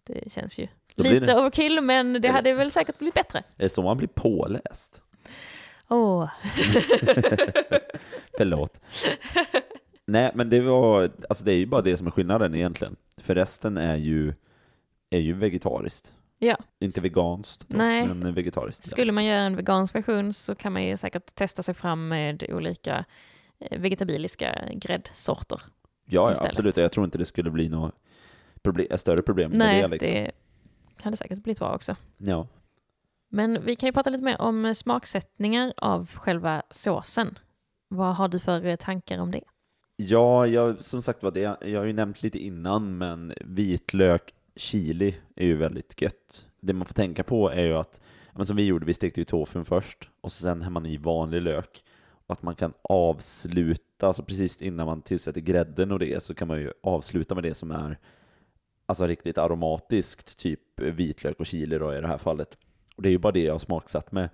det 0.07 0.33
känns 0.33 0.59
ju 0.59 0.67
lite 0.95 1.19
det- 1.21 1.39
overkill, 1.41 1.81
men 1.81 2.13
det 2.23 2.29
hade 2.29 2.53
väl 2.53 2.71
säkert 2.71 2.99
blivit 2.99 3.15
bättre. 3.15 3.39
Är 3.39 3.45
det 3.57 3.69
så 3.69 3.83
man 3.83 3.97
blir 3.97 4.09
påläst? 4.09 5.01
Åh, 5.91 6.31
Förlåt. 8.37 8.81
Nej 10.07 10.31
men 10.35 10.51
det 10.51 10.61
var, 10.61 11.11
alltså 11.29 11.45
det 11.45 11.53
är 11.53 11.57
ju 11.57 11.67
bara 11.67 11.83
det 11.83 11.97
som 11.97 12.07
är 12.07 12.11
skillnaden 12.11 12.55
egentligen. 12.55 12.97
För 13.17 13.35
resten 13.35 13.77
är 13.77 13.97
ju, 13.97 14.35
är 15.11 15.19
ju 15.19 15.33
vegetariskt. 15.33 16.15
Ja. 16.39 16.57
Inte 16.79 17.01
veganskt 17.01 17.65
då, 17.69 17.79
Nej. 17.79 18.07
men 18.07 18.35
vegetariskt. 18.35 18.87
Skulle 18.87 19.13
man 19.13 19.25
göra 19.25 19.41
en 19.41 19.57
vegansk 19.57 19.95
version 19.95 20.33
så 20.33 20.55
kan 20.55 20.73
man 20.73 20.85
ju 20.85 20.97
säkert 20.97 21.35
testa 21.35 21.63
sig 21.63 21.75
fram 21.75 22.09
med 22.09 22.45
olika 22.49 23.05
eh, 23.59 23.81
vegetabiliska 23.81 24.69
gräddsorter. 24.75 25.61
Ja, 26.05 26.33
ja 26.33 26.47
absolut. 26.49 26.77
Jag 26.77 26.93
tror 26.93 27.05
inte 27.05 27.19
det 27.19 27.25
skulle 27.25 27.51
bli 27.51 27.69
något 27.69 27.95
problem, 28.63 28.99
större 28.99 29.23
problem 29.23 29.51
med 29.51 29.59
Nej, 29.59 29.83
det 29.83 29.89
liksom. 29.89 30.15
det 30.15 30.33
hade 31.03 31.17
säkert 31.17 31.39
blivit 31.39 31.59
bra 31.59 31.75
också. 31.75 31.97
Ja. 32.19 32.47
Men 33.33 33.65
vi 33.65 33.77
kan 33.77 33.87
ju 33.87 33.93
prata 33.93 34.11
lite 34.11 34.25
mer 34.25 34.41
om 34.41 34.75
smaksättningar 34.75 35.73
av 35.77 36.11
själva 36.11 36.63
såsen. 36.71 37.39
Vad 37.89 38.15
har 38.15 38.29
du 38.29 38.39
för 38.39 38.67
eh, 38.67 38.77
tankar 38.77 39.19
om 39.19 39.31
det? 39.31 39.43
Ja, 39.97 40.47
jag, 40.47 40.85
som 40.85 41.03
sagt 41.03 41.23
var, 41.23 41.31
det, 41.31 41.41
jag 41.41 41.81
har 41.81 41.87
ju 41.87 41.93
nämnt 41.93 42.23
lite 42.23 42.39
innan, 42.39 42.99
men 42.99 43.35
vitlök, 43.41 44.35
chili 44.57 45.17
är 45.37 45.47
ju 45.47 45.57
väldigt 45.57 46.03
gött. 46.03 46.47
Det 46.61 46.73
man 46.73 46.87
får 46.87 46.95
tänka 46.95 47.25
på 47.25 47.51
är 47.51 47.65
ju 47.65 47.77
att, 47.77 48.01
men 48.33 48.47
som 48.47 48.57
vi 48.57 48.65
gjorde, 48.65 48.87
vi 48.87 48.95
stekte 48.95 49.21
ju 49.21 49.25
tofun 49.25 49.65
först, 49.65 50.11
och 50.21 50.33
sen 50.33 50.63
har 50.63 50.71
man 50.71 50.87
i 50.87 50.97
vanlig 50.97 51.43
lök. 51.43 51.85
Och 52.27 52.33
att 52.33 52.43
man 52.43 52.55
kan 52.55 52.73
avsluta, 52.83 54.07
alltså 54.07 54.23
precis 54.23 54.63
innan 54.63 54.87
man 54.87 55.03
tillsätter 55.03 55.41
grädden 55.41 55.93
och 55.93 55.99
det, 55.99 56.23
så 56.23 56.35
kan 56.35 56.49
man 56.49 56.61
ju 56.61 56.73
avsluta 56.83 57.35
med 57.35 57.45
det 57.45 57.55
som 57.55 57.71
är 57.71 57.99
alltså 58.87 59.07
riktigt 59.07 59.39
aromatiskt, 59.39 60.39
typ 60.39 60.81
vitlök 60.81 61.41
och 61.41 61.47
chili 61.47 61.79
då 61.79 61.95
i 61.95 62.01
det 62.01 62.07
här 62.07 62.19
fallet. 62.19 62.59
Och 63.01 63.05
det 63.05 63.09
är 63.09 63.11
ju 63.11 63.19
bara 63.19 63.33
det 63.33 63.43
jag 63.43 63.55
har 63.55 63.59
smaksatt 63.59 64.13
med. 64.13 64.29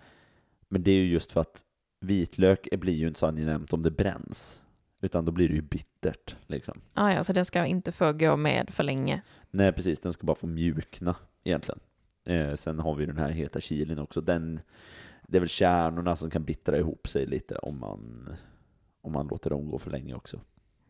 Men 0.69 0.83
det 0.83 0.91
är 0.91 0.95
ju 0.95 1.07
just 1.07 1.33
för 1.33 1.41
att 1.41 1.65
vitlök 2.01 2.69
blir 2.73 2.95
ju 2.95 3.09
inte 3.09 3.21
så 3.21 3.27
angenämt 3.27 3.73
om 3.73 3.83
det 3.83 3.91
bränns. 3.91 4.61
Utan 5.01 5.25
då 5.25 5.33
blir 5.33 5.49
det 5.49 5.55
ju 5.55 5.63
bittert 5.63 6.37
liksom. 6.47 6.81
Ah, 6.95 7.13
ja, 7.13 7.25
så 7.25 7.33
den 7.33 7.45
ska 7.45 7.67
inte 7.67 7.93
få 7.93 8.13
gå 8.13 8.37
med 8.37 8.71
för 8.71 8.85
länge. 8.85 9.23
Nej 9.51 9.73
precis, 9.73 10.01
den 10.01 10.13
ska 10.13 10.27
bara 10.27 10.37
få 10.37 10.47
mjukna 10.47 11.17
egentligen. 11.45 11.81
Eh, 12.25 12.55
sen 12.55 12.79
har 12.79 12.95
vi 12.95 13.07
den 13.07 13.17
här 13.17 13.31
heta 13.31 13.61
chilin 13.61 13.99
också. 13.99 14.21
Den, 14.21 14.61
det 15.23 15.39
är 15.39 15.41
väl 15.41 15.49
kärnorna 15.49 16.17
som 16.17 16.31
kan 16.31 16.45
bittra 16.45 16.79
ihop 16.79 17.09
sig 17.09 17.27
lite 17.27 17.57
om 17.57 17.81
man, 17.81 18.35
om 19.01 19.13
man 19.13 19.27
låter 19.27 19.51
dem 19.51 19.71
gå 19.71 19.79
för 19.79 19.91
länge 19.91 20.15
också. 20.15 20.41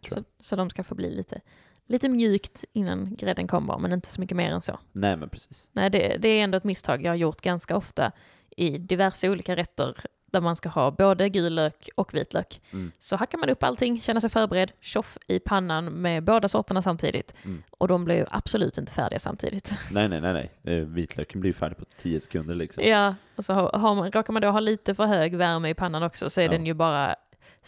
Så, 0.08 0.24
så 0.40 0.56
de 0.56 0.70
ska 0.70 0.84
få 0.84 0.94
bli 0.94 1.10
lite, 1.10 1.40
lite 1.86 2.08
mjukt 2.08 2.64
innan 2.72 3.14
grädden 3.14 3.46
kommer, 3.46 3.78
men 3.78 3.92
inte 3.92 4.08
så 4.08 4.20
mycket 4.20 4.36
mer 4.36 4.50
än 4.50 4.62
så. 4.62 4.78
Nej 4.92 5.16
men 5.16 5.28
precis. 5.28 5.68
Nej, 5.72 5.90
det, 5.90 6.16
det 6.18 6.28
är 6.28 6.44
ändå 6.44 6.56
ett 6.58 6.64
misstag 6.64 7.02
jag 7.04 7.10
har 7.10 7.16
gjort 7.16 7.40
ganska 7.40 7.76
ofta 7.76 8.12
i 8.56 8.78
diverse 8.78 9.30
olika 9.30 9.56
rätter 9.56 9.96
där 10.30 10.40
man 10.40 10.56
ska 10.56 10.68
ha 10.68 10.90
både 10.90 11.28
gul 11.28 11.54
lök 11.54 11.88
och 11.94 12.14
vitlök. 12.14 12.60
Mm. 12.72 12.92
Så 12.98 13.16
hackar 13.16 13.38
man 13.38 13.50
upp 13.50 13.62
allting, 13.62 14.00
känner 14.00 14.20
sig 14.20 14.30
förberedd, 14.30 14.72
tjoff 14.80 15.18
i 15.28 15.38
pannan 15.38 15.84
med 15.84 16.24
båda 16.24 16.48
sorterna 16.48 16.82
samtidigt. 16.82 17.34
Mm. 17.44 17.62
Och 17.70 17.88
de 17.88 18.04
blir 18.04 18.16
ju 18.16 18.24
absolut 18.30 18.78
inte 18.78 18.92
färdiga 18.92 19.18
samtidigt. 19.18 19.72
Nej 19.90 20.08
nej 20.08 20.20
nej 20.20 20.50
nej. 20.62 20.84
Vitlöken 20.84 21.40
blir 21.40 21.52
färdig 21.52 21.76
på 21.78 21.84
10 21.98 22.20
sekunder 22.20 22.54
liksom. 22.54 22.84
Ja, 22.84 23.14
och 23.36 23.44
så 23.44 23.52
har 23.54 23.94
man, 23.94 24.10
råkar 24.12 24.32
man 24.32 24.42
då 24.42 24.48
ha 24.48 24.60
lite 24.60 24.94
för 24.94 25.06
hög 25.06 25.36
värme 25.36 25.68
i 25.68 25.74
pannan 25.74 26.02
också 26.02 26.30
så 26.30 26.40
är 26.40 26.44
Ja. 26.44 26.50
den 26.50 26.66
ju 26.66 26.74
bara 26.74 27.16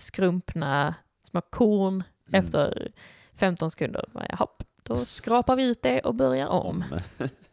skrumpna 0.02 0.94
små 1.30 1.40
korn 1.40 2.02
Mm. 2.28 2.44
efter 2.44 2.88
15 3.38 3.70
sekunder. 3.70 4.04
Hopp, 4.38 4.64
då 4.82 4.96
skrapar 4.96 5.56
vi 5.56 5.70
ut 5.70 5.82
det 5.82 6.00
och 6.00 6.14
börjar 6.14 6.46
om. 6.46 6.84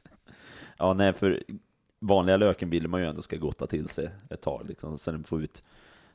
ja 0.78 0.94
nej 0.94 1.14
för 1.14 1.44
vanliga 2.00 2.38
löken 2.38 2.70
vill 2.70 2.88
man 2.88 3.02
ju 3.02 3.08
ändå 3.08 3.22
ska 3.22 3.38
gotta 3.38 3.68
till 3.68 3.90
sig 3.90 4.10
ett 4.30 4.42
tag 4.42 4.66
liksom. 4.68 4.98
Sen 4.98 5.24
får 5.24 5.44
ut 5.44 5.64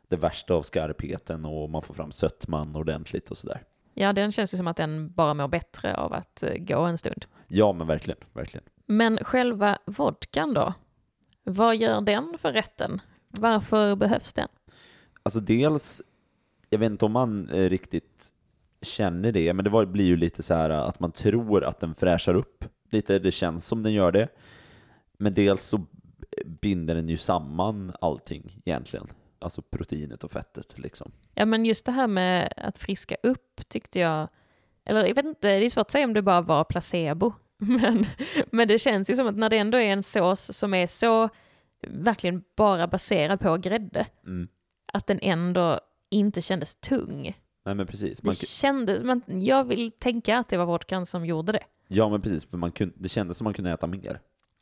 det 0.08 0.16
värsta 0.16 0.54
av 0.54 0.62
skarpheten 0.62 1.44
och 1.44 1.70
man 1.70 1.82
får 1.82 1.94
fram 1.94 2.12
sötman 2.12 2.76
ordentligt 2.76 3.30
och 3.30 3.38
sådär. 3.38 3.62
Ja, 3.94 4.12
den 4.12 4.32
känns 4.32 4.54
ju 4.54 4.58
som 4.58 4.66
att 4.66 4.76
den 4.76 5.12
bara 5.12 5.34
mår 5.34 5.48
bättre 5.48 5.96
av 5.96 6.12
att 6.12 6.42
eh, 6.42 6.54
gå 6.58 6.80
en 6.80 6.98
stund. 6.98 7.26
Ja 7.48 7.72
men 7.72 7.86
verkligen, 7.86 8.20
verkligen. 8.32 8.64
Men 8.86 9.18
själva 9.18 9.78
vodkan 9.84 10.54
då? 10.54 10.74
Vad 11.42 11.76
gör 11.76 12.00
den 12.00 12.36
för 12.38 12.52
rätten? 12.52 13.00
Varför 13.28 13.96
behövs 13.96 14.32
den? 14.32 14.48
Alltså 15.22 15.40
dels, 15.40 16.02
jag 16.70 16.78
vet 16.78 16.90
inte 16.90 17.04
om 17.04 17.12
man 17.12 17.48
eh, 17.48 17.68
riktigt 17.68 18.32
känner 18.82 19.32
det, 19.32 19.52
men 19.52 19.64
det 19.64 19.70
var, 19.70 19.84
blir 19.86 20.04
ju 20.04 20.16
lite 20.16 20.42
så 20.42 20.54
här 20.54 20.70
att 20.70 21.00
man 21.00 21.12
tror 21.12 21.64
att 21.64 21.80
den 21.80 21.94
fräschar 21.94 22.34
upp 22.34 22.64
lite, 22.90 23.18
det 23.18 23.30
känns 23.30 23.66
som 23.66 23.82
den 23.82 23.92
gör 23.92 24.12
det. 24.12 24.28
Men 25.18 25.34
dels 25.34 25.64
så 25.64 25.86
binder 26.44 26.94
den 26.94 27.08
ju 27.08 27.16
samman 27.16 27.92
allting 28.00 28.60
egentligen. 28.64 29.06
Alltså 29.38 29.62
proteinet 29.62 30.24
och 30.24 30.30
fettet 30.30 30.78
liksom. 30.78 31.12
Ja, 31.34 31.44
men 31.46 31.64
just 31.64 31.86
det 31.86 31.92
här 31.92 32.06
med 32.06 32.52
att 32.56 32.78
friska 32.78 33.16
upp 33.22 33.60
tyckte 33.68 33.98
jag, 34.00 34.28
eller 34.84 35.06
jag 35.06 35.14
vet 35.14 35.24
inte, 35.24 35.48
det 35.58 35.64
är 35.64 35.70
svårt 35.70 35.80
att 35.80 35.90
säga 35.90 36.04
om 36.04 36.14
det 36.14 36.22
bara 36.22 36.40
var 36.40 36.64
placebo, 36.64 37.32
men, 37.58 38.06
men 38.52 38.68
det 38.68 38.78
känns 38.78 39.10
ju 39.10 39.14
som 39.14 39.26
att 39.26 39.36
när 39.36 39.50
det 39.50 39.58
ändå 39.58 39.78
är 39.78 39.92
en 39.92 40.02
sås 40.02 40.58
som 40.58 40.74
är 40.74 40.86
så 40.86 41.28
verkligen 41.88 42.42
bara 42.56 42.86
baserad 42.86 43.40
på 43.40 43.56
grädde, 43.56 44.06
Mm. 44.26 44.48
att 44.92 45.06
den 45.06 45.18
ändå 45.22 45.80
inte 46.10 46.42
kändes 46.42 46.74
tung. 46.74 47.36
Nej 47.64 47.74
men 47.74 47.86
precis. 47.86 48.18
Det 48.20 48.26
Man, 48.26 48.32
ku- 48.34 48.46
kändes, 48.60 49.02
man, 49.02 49.22
jag 49.26 49.64
vill 49.64 49.92
tänka 49.92 50.38
att 50.38 50.48
det 50.48 50.56
var 50.56 50.66
vodkan 50.66 51.06
som 51.06 51.26
gjorde 51.26 51.52
det. 51.52 51.62
ja 51.88 52.08
men 52.08 52.20
precis, 52.22 52.44
för 52.44 52.56
man 52.56 52.72
kunde, 52.72 52.94
det 52.98 53.08
kändes 53.08 53.36
som 53.36 53.44
man 53.44 53.54
kunde 53.54 53.70
äta 53.70 53.86
mer. 53.86 54.20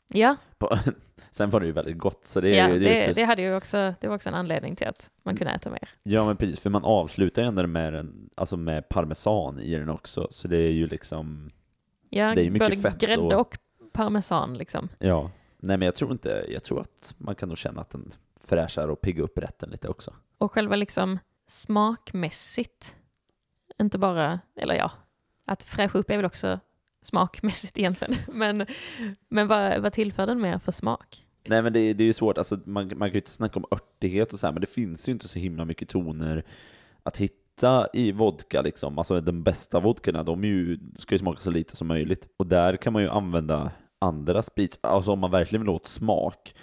Ja, 0.08 0.36
På, 0.58 0.78
sen 1.30 1.50
var 1.50 1.60
det 1.60 1.66
ju 1.66 1.72
väldigt 1.72 1.98
gott, 1.98 2.26
så 2.26 2.40
det 2.40 2.50
ja 2.50 2.68
det, 2.68 2.72
är 2.72 2.98
ju 3.00 3.04
plus. 3.04 3.16
det, 3.16 3.24
hade 3.24 3.42
ju 3.42 3.56
också, 3.56 3.94
det 4.00 4.08
var 4.08 4.14
också 4.14 4.28
en 4.28 4.34
anledning 4.34 4.76
till 4.76 4.86
att 4.88 5.10
man 5.22 5.36
kunde 5.36 5.52
äta 5.52 5.70
mer. 5.70 5.88
Ja 6.02 6.26
men 6.26 6.36
precis, 6.36 6.60
för 6.60 6.70
man 6.70 6.84
avslutar 6.84 7.42
ju 7.42 7.48
ändå 7.48 7.66
med, 7.66 7.94
en, 7.94 8.30
alltså 8.36 8.56
med 8.56 8.88
parmesan 8.88 9.60
i 9.60 9.74
den 9.74 9.88
också, 9.88 10.26
så 10.30 10.48
det 10.48 10.56
är 10.56 10.70
ju 10.72 10.86
liksom 10.86 11.50
Ja, 12.10 12.34
Det 12.34 12.40
är 12.40 12.44
ju 12.44 12.50
mycket 12.50 12.68
både 12.68 12.82
fett 12.90 13.00
grädde 13.00 13.20
och- 13.36 13.40
och 13.40 13.58
parmesan 13.92 14.58
liksom. 14.58 14.88
Ja, 14.98 15.30
nej 15.58 15.76
men 15.76 15.86
jag 15.86 15.94
tror 15.94 16.12
inte, 16.12 16.44
jag 16.48 16.64
tror 16.64 16.80
att 16.80 17.14
man 17.18 17.34
kan 17.34 17.48
nog 17.48 17.58
känna 17.58 17.80
att 17.80 17.90
den 17.90 18.12
fräschar 18.44 18.88
och 18.88 19.00
piggar 19.00 19.24
upp 19.24 19.38
rätten 19.38 19.70
lite 19.70 19.88
också. 19.88 20.14
Och 20.38 20.52
själva 20.52 20.76
liksom 20.76 21.18
smakmässigt, 21.48 22.96
inte 23.80 23.98
bara, 23.98 24.40
eller 24.56 24.74
ja, 24.74 24.90
att 25.44 25.62
fräscha 25.62 25.98
upp 25.98 26.10
är 26.10 26.16
väl 26.16 26.24
också 26.24 26.60
smakmässigt 27.02 27.78
egentligen. 27.78 28.14
Men, 28.32 28.66
men 29.28 29.48
vad, 29.48 29.82
vad 29.82 29.92
tillför 29.92 30.26
den 30.26 30.40
mer 30.40 30.58
för 30.58 30.72
smak? 30.72 31.24
Nej 31.48 31.62
men 31.62 31.72
det, 31.72 31.92
det 31.92 32.04
är 32.04 32.06
ju 32.06 32.12
svårt, 32.12 32.38
alltså 32.38 32.58
man, 32.64 32.86
man 32.96 33.08
kan 33.08 33.12
ju 33.12 33.18
inte 33.18 33.30
snacka 33.30 33.58
om 33.58 33.64
örtighet 33.70 34.32
och 34.32 34.38
så 34.38 34.46
här, 34.46 34.52
men 34.52 34.60
det 34.60 34.66
finns 34.66 35.08
ju 35.08 35.12
inte 35.12 35.28
så 35.28 35.38
himla 35.38 35.64
mycket 35.64 35.88
toner 35.88 36.44
att 37.02 37.16
hitta 37.16 37.88
i 37.92 38.12
vodka 38.12 38.62
liksom. 38.62 38.98
Alltså 38.98 39.20
de 39.20 39.42
bästa 39.42 39.80
vodkorna, 39.80 40.22
de 40.22 40.44
ju, 40.44 40.78
ska 40.96 41.14
ju 41.14 41.18
smaka 41.18 41.40
så 41.40 41.50
lite 41.50 41.76
som 41.76 41.86
möjligt. 41.88 42.28
Och 42.36 42.46
där 42.46 42.76
kan 42.76 42.92
man 42.92 43.02
ju 43.02 43.08
använda 43.08 43.70
andra 43.98 44.42
sprits, 44.42 44.78
alltså 44.80 45.12
om 45.12 45.18
man 45.18 45.30
verkligen 45.30 45.62
vill 45.62 45.70
åt 45.70 45.86
smak. 45.86 46.54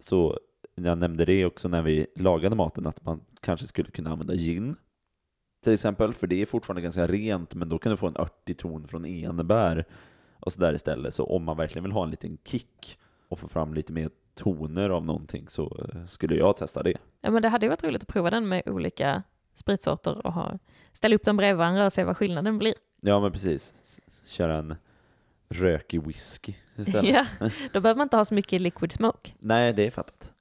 Så 0.00 0.38
jag 0.84 0.98
nämnde 0.98 1.24
det 1.24 1.44
också 1.44 1.68
när 1.68 1.82
vi 1.82 2.06
lagade 2.16 2.56
maten, 2.56 2.86
att 2.86 3.04
man 3.04 3.20
kanske 3.40 3.66
skulle 3.66 3.90
kunna 3.90 4.10
använda 4.10 4.34
gin 4.34 4.76
till 5.64 5.72
exempel, 5.72 6.14
för 6.14 6.26
det 6.26 6.42
är 6.42 6.46
fortfarande 6.46 6.82
ganska 6.82 7.06
rent, 7.06 7.54
men 7.54 7.68
då 7.68 7.78
kan 7.78 7.90
du 7.90 7.96
få 7.96 8.06
en 8.06 8.16
örtig 8.16 8.58
ton 8.58 8.88
från 8.88 9.04
enbär 9.04 9.84
och 10.40 10.52
sådär 10.52 10.72
istället. 10.72 11.14
Så 11.14 11.24
om 11.24 11.44
man 11.44 11.56
verkligen 11.56 11.82
vill 11.82 11.92
ha 11.92 12.04
en 12.04 12.10
liten 12.10 12.38
kick 12.44 12.98
och 13.28 13.38
få 13.38 13.48
fram 13.48 13.74
lite 13.74 13.92
mer 13.92 14.10
toner 14.34 14.90
av 14.90 15.04
någonting 15.04 15.48
så 15.48 15.86
eh, 15.94 16.06
skulle 16.06 16.34
jag 16.34 16.56
testa 16.56 16.82
det. 16.82 16.96
Ja, 17.20 17.30
men 17.30 17.42
det 17.42 17.48
hade 17.48 17.66
ju 17.66 17.70
varit 17.70 17.84
roligt 17.84 18.02
att 18.02 18.08
prova 18.08 18.30
den 18.30 18.48
med 18.48 18.62
olika 18.68 19.22
spritsorter 19.54 20.26
och 20.26 20.32
ha, 20.32 20.58
ställa 20.92 21.14
upp 21.14 21.24
dem 21.24 21.36
bredvid 21.36 21.58
varandra 21.58 21.86
och 21.86 21.92
se 21.92 22.04
vad 22.04 22.16
skillnaden 22.16 22.58
blir. 22.58 22.74
Ja 23.00 23.20
men 23.20 23.32
precis, 23.32 23.74
köra 24.26 24.56
en 24.56 24.74
rökig 25.48 26.06
whisky 26.06 26.54
istället. 26.76 27.04
Ja, 27.40 27.50
då 27.72 27.80
behöver 27.80 27.98
man 27.98 28.04
inte 28.04 28.16
ha 28.16 28.24
så 28.24 28.34
mycket 28.34 28.60
liquid 28.60 28.92
smoke. 28.92 29.32
Nej, 29.38 29.72
det 29.72 29.86
är 29.86 29.90
fattat. 29.90 30.32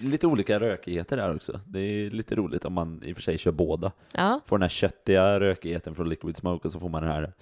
Lite 0.00 0.26
olika 0.26 0.60
rökigheter 0.60 1.16
där 1.16 1.34
också. 1.34 1.60
Det 1.66 1.80
är 1.80 2.10
lite 2.10 2.34
roligt 2.34 2.64
om 2.64 2.72
man 2.72 3.02
i 3.04 3.12
och 3.12 3.16
för 3.16 3.22
sig 3.22 3.38
kör 3.38 3.52
båda. 3.52 3.92
Ja, 4.12 4.40
Får 4.44 4.58
den 4.58 4.62
här 4.62 4.68
köttiga 4.68 5.40
rökigheten 5.40 5.94
från 5.94 6.08
liquid 6.08 6.36
smoke 6.36 6.68
och 6.68 6.72
så 6.72 6.80
får 6.80 6.88
man 6.88 7.02
den 7.02 7.12
här 7.12 7.32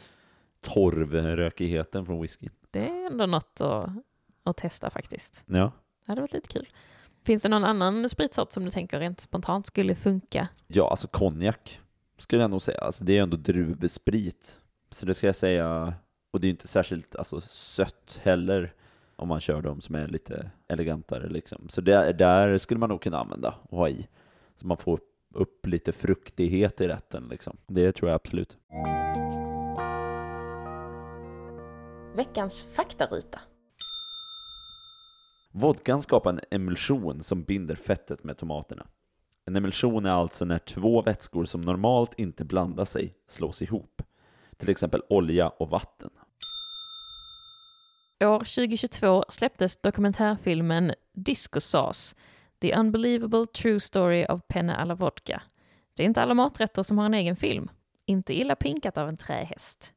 torvrökigheten 0.60 2.06
från 2.06 2.22
whisky. 2.22 2.48
det 2.70 2.88
är 2.88 3.06
ändå 3.06 3.26
något 3.26 3.60
att, 3.60 3.90
att 4.42 4.56
testa 4.56 4.90
faktiskt. 4.90 5.44
Ja. 5.46 5.72
Det 6.06 6.12
hade 6.12 6.20
varit 6.20 6.32
lite 6.32 6.48
kul. 6.48 6.68
Finns 7.24 7.42
det 7.42 7.48
någon 7.48 7.64
annan 7.64 8.08
spritsort 8.08 8.52
som 8.52 8.64
du 8.64 8.70
tänker 8.70 9.00
rent 9.00 9.20
spontant 9.20 9.66
skulle 9.66 9.94
funka? 9.94 10.48
Ja, 10.66 10.90
alltså 10.90 11.08
konjak 11.08 11.80
skulle 12.18 12.42
jag 12.42 12.50
nog 12.50 12.62
säga. 12.62 12.78
Alltså, 12.78 13.04
det 13.04 13.18
är 13.18 13.22
ändå 13.22 13.36
druvsprit. 13.36 14.60
Så 14.90 15.06
det 15.06 15.14
ska 15.14 15.26
jag 15.26 15.36
säga. 15.36 15.94
Och 16.30 16.40
det 16.40 16.46
är 16.48 16.50
inte 16.50 16.68
särskilt 16.68 17.16
alltså, 17.16 17.40
sött 17.40 18.20
heller 18.22 18.72
om 19.16 19.28
man 19.28 19.40
kör 19.40 19.62
dem 19.62 19.80
som 19.80 19.94
är 19.94 20.08
lite 20.08 20.50
elegantare. 20.68 21.28
Liksom. 21.28 21.68
Så 21.68 21.80
det, 21.80 22.12
där 22.12 22.58
skulle 22.58 22.80
man 22.80 22.88
nog 22.88 23.02
kunna 23.02 23.18
använda 23.18 23.54
och 23.62 23.78
ha 23.78 23.88
i. 23.88 24.08
Så 24.56 24.66
man 24.66 24.76
får 24.76 25.00
upp 25.34 25.66
lite 25.66 25.92
fruktighet 25.92 26.80
i 26.80 26.88
rätten. 26.88 27.28
Liksom. 27.28 27.56
Det 27.66 27.92
tror 27.92 28.10
jag 28.10 28.16
absolut. 28.16 28.56
Veckans 32.16 32.62
faktaruta. 32.76 33.40
Vodkan 35.52 36.02
skapar 36.02 36.30
en 36.30 36.40
emulsion 36.50 37.22
som 37.22 37.42
binder 37.42 37.74
fettet 37.74 38.24
med 38.24 38.38
tomaterna. 38.38 38.86
En 39.46 39.56
emulsion 39.56 40.06
är 40.06 40.10
alltså 40.10 40.44
när 40.44 40.58
två 40.58 41.02
vätskor 41.02 41.44
som 41.44 41.60
normalt 41.60 42.14
inte 42.18 42.44
blandar 42.44 42.84
sig 42.84 43.14
slås 43.26 43.62
ihop. 43.62 44.02
Till 44.56 44.68
exempel 44.68 45.02
olja 45.08 45.48
och 45.48 45.70
vatten. 45.70 46.10
År 48.20 48.38
2022 48.38 49.24
släpptes 49.28 49.76
dokumentärfilmen 49.76 50.92
Disco 51.12 51.60
Sauce, 51.60 52.16
The 52.60 52.76
Unbelievable 52.76 53.46
True 53.46 53.80
Story 53.80 54.26
of 54.28 54.40
Penne 54.48 54.76
alla 54.76 54.94
Vodka. 54.94 55.42
Det 55.96 56.02
är 56.02 56.06
inte 56.06 56.22
alla 56.22 56.34
maträtter 56.34 56.82
som 56.82 56.98
har 56.98 57.06
en 57.06 57.14
egen 57.14 57.36
film. 57.36 57.70
Inte 58.06 58.34
illa 58.34 58.56
pinkat 58.56 58.98
av 58.98 59.08
en 59.08 59.16
trähäst. 59.16 59.92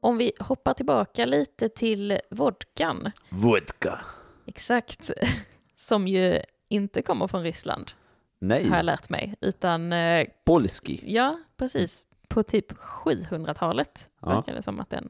Om 0.00 0.18
vi 0.18 0.32
hoppar 0.40 0.74
tillbaka 0.74 1.26
lite 1.26 1.68
till 1.68 2.18
vodkan, 2.30 3.10
Vodka! 3.28 4.00
exakt, 4.46 5.10
som 5.74 6.08
ju 6.08 6.40
inte 6.68 7.02
kommer 7.02 7.26
från 7.26 7.42
Ryssland, 7.42 7.90
Nej, 8.38 8.68
har 8.68 8.76
jag 8.76 8.84
lärt 8.84 9.08
mig, 9.08 9.34
utan 9.40 9.92
eh, 9.92 10.28
polski. 10.44 11.00
Ja, 11.06 11.38
precis. 11.56 12.04
På 12.28 12.42
typ 12.42 12.72
700-talet 12.72 14.08
Ja. 14.20 14.28
verkar 14.28 14.54
det 14.54 14.62
som 14.62 14.80
att 14.80 14.90
den 14.90 15.08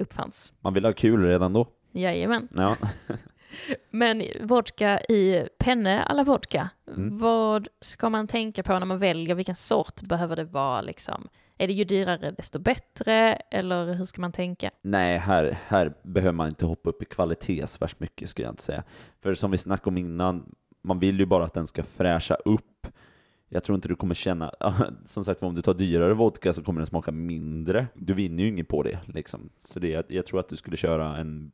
uppfanns. 0.00 0.52
Man 0.60 0.74
vill 0.74 0.84
ha 0.84 0.92
kul 0.92 1.24
redan 1.24 1.52
då. 1.52 1.66
Jajamän. 1.92 2.48
Ja. 2.54 2.76
Men 3.90 4.22
vodka 4.40 5.00
i 5.00 5.48
penne 5.58 6.02
alla 6.02 6.24
vodka, 6.24 6.68
Mm. 6.96 7.18
vad 7.18 7.68
ska 7.80 8.10
man 8.10 8.26
tänka 8.26 8.62
på 8.62 8.78
när 8.78 8.86
man 8.86 8.98
väljer? 8.98 9.34
Vilken 9.34 9.54
sort 9.54 10.00
behöver 10.02 10.36
det 10.36 10.44
vara 10.44 10.80
liksom? 10.80 11.28
Är 11.58 11.66
det 11.66 11.72
ju 11.72 11.84
dyrare 11.84 12.30
desto 12.30 12.58
bättre, 12.58 13.34
eller 13.34 13.94
hur 13.94 14.04
ska 14.04 14.20
man 14.20 14.32
tänka? 14.32 14.70
Nej, 14.82 15.18
här, 15.18 15.58
här 15.66 15.92
behöver 16.02 16.32
man 16.32 16.48
inte 16.48 16.66
hoppa 16.66 16.88
upp 16.90 17.02
i 17.02 17.04
kvalitet 17.04 17.66
så 17.66 17.78
värst 17.80 18.00
mycket 18.00 18.28
skulle 18.30 18.46
jag 18.46 18.52
inte 18.52 18.62
säga. 18.62 18.82
För 19.20 19.34
som 19.34 19.50
vi 19.50 19.56
snackade 19.58 19.88
om 19.90 19.98
innan, 19.98 20.54
man 20.82 20.98
vill 20.98 21.18
ju 21.20 21.26
bara 21.26 21.44
att 21.44 21.54
den 21.54 21.66
ska 21.66 21.82
fräscha 21.82 22.34
upp. 22.34 22.86
Jag 23.48 23.64
tror 23.64 23.74
inte 23.74 23.88
du 23.88 23.96
kommer 23.96 24.14
känna, 24.14 24.52
som 25.04 25.24
sagt 25.24 25.42
om 25.42 25.54
du 25.54 25.62
tar 25.62 25.74
dyrare 25.74 26.14
vodka 26.14 26.52
så 26.52 26.62
kommer 26.62 26.80
den 26.80 26.86
smaka 26.86 27.12
mindre. 27.12 27.86
Du 27.94 28.14
vinner 28.14 28.42
ju 28.42 28.48
inget 28.48 28.68
på 28.68 28.82
det 28.82 28.98
liksom. 29.06 29.50
Så 29.58 29.80
det, 29.80 30.10
jag 30.10 30.26
tror 30.26 30.40
att 30.40 30.48
du 30.48 30.56
skulle 30.56 30.76
köra 30.76 31.16
en 31.16 31.52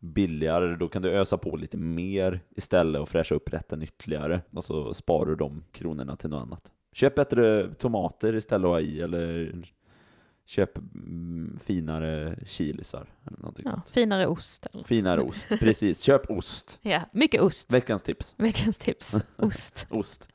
billigare, 0.00 0.76
då 0.76 0.88
kan 0.88 1.02
du 1.02 1.10
ösa 1.10 1.38
på 1.38 1.56
lite 1.56 1.76
mer 1.76 2.40
istället 2.56 3.00
och 3.00 3.08
fräscha 3.08 3.34
upp 3.34 3.52
rätten 3.52 3.82
ytterligare. 3.82 4.40
Och 4.50 4.64
så 4.64 4.94
sparar 4.94 5.26
du 5.26 5.36
de 5.36 5.64
kronorna 5.72 6.16
till 6.16 6.30
något 6.30 6.42
annat. 6.42 6.70
Köp 6.92 7.14
bättre 7.14 7.74
tomater 7.74 8.34
istället 8.34 8.64
att 8.64 8.70
ha 8.70 8.80
i, 8.80 9.00
eller 9.00 9.52
köp 10.46 10.78
mm, 10.78 11.58
finare 11.62 12.38
chilisar. 12.46 13.06
Eller 13.26 13.38
någonting 13.38 13.64
Ja, 13.68 13.72
sånt. 13.72 13.90
finare 13.90 14.26
ost. 14.26 14.66
Eller. 14.72 14.84
Finare 14.84 15.20
ost, 15.20 15.48
precis. 15.48 16.00
Köp 16.04 16.30
ost. 16.30 16.78
Ja, 16.82 17.02
mycket 17.12 17.40
ost. 17.40 17.74
Veckans 17.74 18.02
tips. 18.02 18.34
Veckans 18.38 18.78
tips. 18.78 19.14
Ost. 19.36 19.86
Ost. 19.90 20.28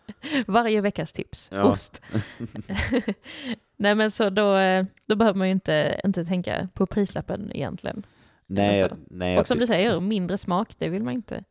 Varje 0.47 0.81
veckas 0.81 1.13
tips. 1.13 1.49
Ja. 1.53 1.63
Ost. 1.63 2.01
Nej 3.77 3.95
men 3.95 4.11
så 4.11 4.29
då, 4.29 4.55
då 5.05 5.15
behöver 5.15 5.37
man 5.37 5.47
ju 5.47 5.51
inte, 5.51 6.01
inte 6.03 6.25
tänka 6.25 6.67
på 6.73 6.85
prislappen 6.85 7.51
egentligen. 7.55 8.05
Nej, 8.47 8.81
Alltså, 8.81 8.97
nej. 9.09 9.39
Och 9.39 9.47
som 9.47 9.59
du 9.59 9.67
säger, 9.67 9.99
mindre 9.99 10.37
smak, 10.37 10.75
det 10.77 10.89
vill 10.89 11.03
man 11.03 11.13
inte. 11.13 11.43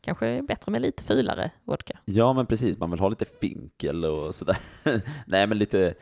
Kanske 0.00 0.26
är 0.26 0.42
bättre 0.42 0.72
med 0.72 0.82
lite 0.82 1.02
fulare 1.04 1.50
vodka. 1.64 1.98
Ja, 2.04 2.32
men 2.32 2.46
precis. 2.46 2.78
Man 2.78 2.90
vill 2.90 3.00
ha 3.00 3.08
lite 3.08 3.24
finkel 3.40 4.04
och 4.04 4.34
sådär. 4.34 4.56
nej, 5.26 5.46
men 5.46 5.58
lite, 5.58 5.94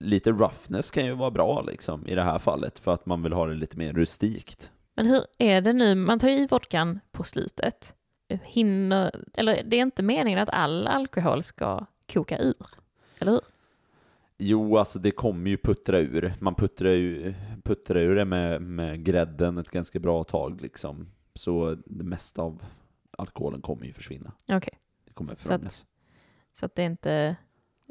lite 0.00 0.30
roughness 0.30 0.90
kan 0.90 1.04
ju 1.06 1.14
vara 1.14 1.30
bra 1.30 1.62
liksom 1.62 2.06
i 2.06 2.14
det 2.14 2.22
här 2.22 2.38
fallet 2.38 2.78
för 2.78 2.94
att 2.94 3.06
man 3.06 3.22
vill 3.22 3.32
ha 3.32 3.46
det 3.46 3.54
lite 3.54 3.76
mer 3.76 3.92
rustikt. 3.92 4.72
Men 4.94 5.06
hur 5.06 5.24
är 5.38 5.60
det 5.60 5.72
nu? 5.72 5.94
Man 5.94 6.18
tar 6.18 6.28
ju 6.28 6.34
i 6.34 6.46
vodkan 6.46 7.00
på 7.12 7.24
slutet. 7.24 7.94
Hinner, 8.42 9.10
eller 9.36 9.62
det 9.64 9.76
är 9.76 9.82
inte 9.82 10.02
meningen 10.02 10.38
att 10.38 10.48
all 10.48 10.86
alkohol 10.86 11.42
ska 11.42 11.86
koka 12.12 12.38
ur, 12.38 12.66
eller 13.18 13.32
hur? 13.32 13.40
Jo, 14.38 14.76
alltså 14.78 14.98
det 14.98 15.10
kommer 15.10 15.50
ju 15.50 15.56
puttra 15.56 15.98
ur. 15.98 16.34
Man 16.40 16.54
puttrar 16.54 16.90
ju, 16.90 17.34
puttrar 17.64 18.00
ur 18.00 18.16
det 18.16 18.24
med, 18.24 18.62
med 18.62 19.04
grädden 19.04 19.58
ett 19.58 19.70
ganska 19.70 19.98
bra 19.98 20.24
tag 20.24 20.60
liksom. 20.60 21.08
Så 21.34 21.76
det 21.86 22.04
mesta 22.04 22.42
av 22.42 22.62
alkoholen 23.18 23.60
kommer 23.62 23.86
ju 23.86 23.92
försvinna. 23.92 24.32
Okej, 24.48 24.78
Det 25.04 25.12
kommer 25.12 25.28
Så 25.30 25.34
att- 25.34 25.40
förändras. 25.42 25.84
så 26.52 26.66
att 26.66 26.74
det 26.74 26.82
är 26.82 26.86
inte, 26.86 27.36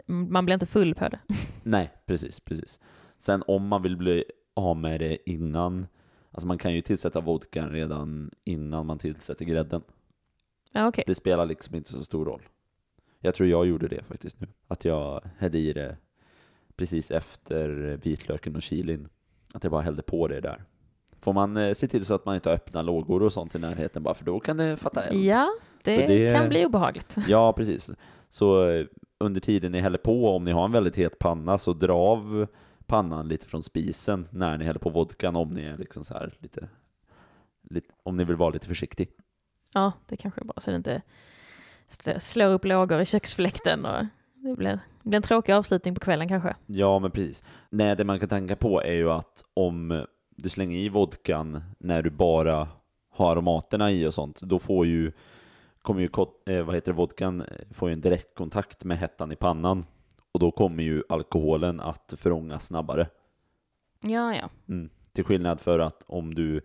man 0.06 0.46
blir 0.46 0.54
inte 0.54 0.66
full 0.66 0.96
på 0.96 1.08
det. 1.10 1.20
Nej, 1.64 1.92
precis, 2.06 2.40
precis. 2.40 2.80
Sen 3.20 3.44
om 3.48 3.68
man 3.68 3.82
vill 3.84 3.98
bli 3.98 4.24
av 4.54 4.78
med 4.78 5.00
det 5.00 5.30
innan, 5.30 5.88
alltså 6.32 6.48
man 6.48 6.58
kan 6.58 6.74
ju 6.74 6.82
tillsätta 6.82 7.20
vodkan 7.22 7.70
redan 7.70 8.32
innan 8.44 8.86
man 8.86 9.00
tillsätter 9.00 9.46
grädden. 9.46 9.82
Ja, 10.72 10.88
okej. 10.88 11.04
Det 11.08 11.16
spelar 11.16 11.46
liksom 11.46 11.76
inte 11.76 11.92
så 11.92 12.02
stor 12.04 12.26
roll. 12.26 12.42
Jag 13.20 13.36
tror 13.36 13.50
jag 13.50 13.66
gjorde 13.66 13.88
det 13.88 14.04
faktiskt 14.04 14.42
nu. 14.42 14.48
Att 14.68 14.86
jag 14.86 15.22
hällde 15.38 15.58
i 15.58 15.74
det 15.74 15.98
precis 16.76 17.12
efter 17.12 17.70
vitlöken 18.04 18.56
och 18.56 18.62
chilin. 18.62 19.10
Att 19.54 19.64
jag 19.64 19.72
bara 19.72 19.82
hällde 19.82 20.02
på 20.02 20.28
det 20.28 20.40
där. 20.42 20.64
Får 21.20 21.34
man 21.34 21.58
eh, 21.58 21.74
se 21.74 21.88
till 21.88 22.06
så 22.06 22.14
att 22.14 22.26
man 22.26 22.36
inte 22.36 22.52
öppnar 22.52 22.84
lågor 22.84 23.24
och 23.24 23.34
sånt 23.34 23.56
i 23.56 23.60
närheten 23.60 24.04
bara 24.04 24.14
för 24.14 24.26
då 24.26 24.40
kan 24.40 24.58
det 24.58 24.78
fatta 24.78 25.04
eld. 25.04 25.22
Ja, 25.24 25.50
det, 25.84 26.08
det- 26.08 26.34
kan 26.34 26.50
bli 26.50 26.66
obehagligt. 26.66 27.16
Ja, 27.28 27.54
precis. 27.54 27.90
Så 28.30 28.70
eh, 28.70 28.86
under 29.20 29.40
tiden 29.42 29.72
ni 29.72 29.80
häller 29.80 29.98
på, 29.98 30.36
om 30.36 30.44
ni 30.46 30.52
har 30.52 30.66
en 30.66 30.72
väldigt 30.72 30.96
het 30.96 31.20
panna, 31.20 31.58
så 31.58 31.74
dra 31.74 31.94
av 31.98 32.48
pannan 32.86 33.28
lite 33.28 33.48
från 33.48 33.64
spisen 33.64 34.28
när 34.32 34.58
ni 34.58 34.66
häller 34.66 34.80
på 34.80 34.90
vodkan, 34.90 35.36
om 35.36 35.50
ni 35.54 35.64
är 35.64 35.78
liksom 35.78 36.04
så 36.04 36.14
här 36.14 36.34
lite, 36.40 36.70
lite 37.70 37.88
om 38.04 38.18
ni 38.18 38.24
vill 38.24 38.36
vara 38.36 38.50
lite 38.50 38.68
försiktig. 38.68 39.10
Ja, 39.74 39.92
det 40.08 40.18
kanske 40.18 40.42
är 40.42 40.46
bra 40.46 40.54
så 40.58 40.70
det 40.72 40.76
inte 40.78 41.02
slå- 41.88 42.20
slår 42.20 42.52
upp 42.52 42.66
lågor 42.66 43.02
i 43.02 43.06
köksfläkten 43.06 43.86
och 43.86 44.06
det 44.36 44.56
blir, 44.56 44.80
det 45.04 45.10
blir 45.10 45.18
en 45.18 45.22
tråkig 45.24 45.54
avslutning 45.54 45.94
på 45.96 46.00
kvällen 46.00 46.28
kanske. 46.28 46.56
Ja, 46.66 47.00
men 47.00 47.12
precis. 47.12 47.44
Nej, 47.70 47.96
det 47.96 48.04
man 48.04 48.20
kan 48.20 48.30
tänka 48.30 48.56
på 48.56 48.82
är 48.82 48.94
ju 48.94 49.12
att 49.12 49.44
om 49.54 50.06
du 50.36 50.50
slänger 50.50 50.80
i 50.80 50.90
vodkan 50.90 51.64
när 51.80 52.02
du 52.02 52.10
bara 52.10 52.68
har 53.10 53.32
aromaterna 53.32 53.92
i 53.92 54.06
och 54.08 54.14
sånt, 54.14 54.42
då 54.42 54.60
får 54.60 54.86
ju, 54.86 55.12
kommer 55.88 56.02
ju, 56.02 56.10
eh, 56.56 56.64
vad 56.64 56.76
heter 56.76 56.92
det, 56.92 56.98
vodkan 56.98 57.42
eh, 57.42 57.48
får 57.72 57.90
ju 57.90 57.94
en 57.94 58.02
direktkontakt 58.02 58.84
med 58.84 58.98
hettan 58.98 59.32
i 59.32 59.36
pannan 59.36 59.86
och 60.32 60.40
då 60.40 60.52
kommer 60.52 60.84
ju 60.84 61.04
alkoholen 61.10 61.80
att 61.80 62.14
förångas 62.18 62.66
snabbare. 62.66 63.08
Ja, 64.02 64.36
ja. 64.36 64.50
Mm. 64.70 64.90
Till 65.14 65.24
skillnad 65.24 65.60
för 65.60 65.80
att 65.80 66.04
om 66.08 66.36
du, 66.36 66.62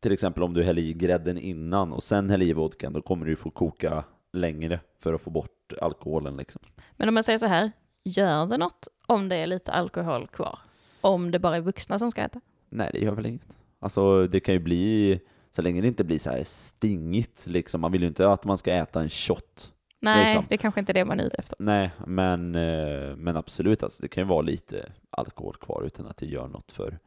till 0.00 0.12
exempel 0.12 0.42
om 0.42 0.54
du 0.54 0.62
häller 0.62 0.82
i 0.82 0.92
grädden 0.92 1.38
innan 1.38 1.92
och 1.92 2.02
sen 2.02 2.30
häller 2.30 2.46
i 2.46 2.52
vodkan, 2.52 2.92
då 2.92 3.02
kommer 3.02 3.26
du 3.26 3.36
få 3.36 3.50
koka 3.50 4.04
längre 4.32 4.80
för 5.02 5.14
att 5.14 5.20
få 5.20 5.30
bort 5.30 5.72
alkoholen 5.80 6.36
liksom. 6.36 6.62
Men 6.96 7.08
om 7.08 7.16
jag 7.16 7.24
säger 7.24 7.38
så 7.38 7.46
här, 7.46 7.72
gör 8.04 8.46
det 8.46 8.58
något 8.58 8.88
om 9.06 9.28
det 9.28 9.36
är 9.36 9.46
lite 9.46 9.72
alkohol 9.72 10.26
kvar? 10.26 10.58
Om 11.00 11.30
det 11.30 11.38
bara 11.38 11.56
är 11.56 11.60
vuxna 11.60 11.98
som 11.98 12.10
ska 12.10 12.22
äta? 12.22 12.40
Nej, 12.68 12.90
det 12.92 12.98
gör 12.98 13.12
väl 13.12 13.26
inget. 13.26 13.56
Alltså 13.80 14.26
det 14.26 14.40
kan 14.40 14.54
ju 14.54 14.60
bli, 14.60 15.20
så 15.56 15.62
länge 15.62 15.80
det 15.80 15.88
inte 15.88 16.04
blir 16.04 16.18
så 16.18 16.30
här 16.30 16.44
stingigt 16.44 17.46
liksom. 17.46 17.80
Man 17.80 17.92
vill 17.92 18.00
ju 18.02 18.08
inte 18.08 18.28
att 18.30 18.44
man 18.44 18.58
ska 18.58 18.72
äta 18.72 19.00
en 19.00 19.08
shot. 19.08 19.72
Nej, 20.00 20.24
Liksom. 20.24 20.44
det 20.48 20.56
kanske 20.56 20.80
inte 20.80 20.92
är 20.92 20.94
det 20.94 21.04
man 21.04 21.20
är 21.20 21.24
ute 21.24 21.36
efter. 21.36 21.56
Nej, 21.58 21.90
men, 22.06 22.54
eh, 22.54 23.16
men 23.16 23.36
absolut 23.36 23.82
alltså. 23.82 24.02
Det 24.02 24.08
kan 24.08 24.22
ju 24.24 24.28
vara 24.28 24.42
lite 24.42 24.92
alkohol 25.10 25.56
kvar 25.56 25.82
utan 25.86 26.06
att 26.06 26.16
det 26.16 26.26
gör 26.26 26.48
något 26.48 26.72
för 26.72 26.98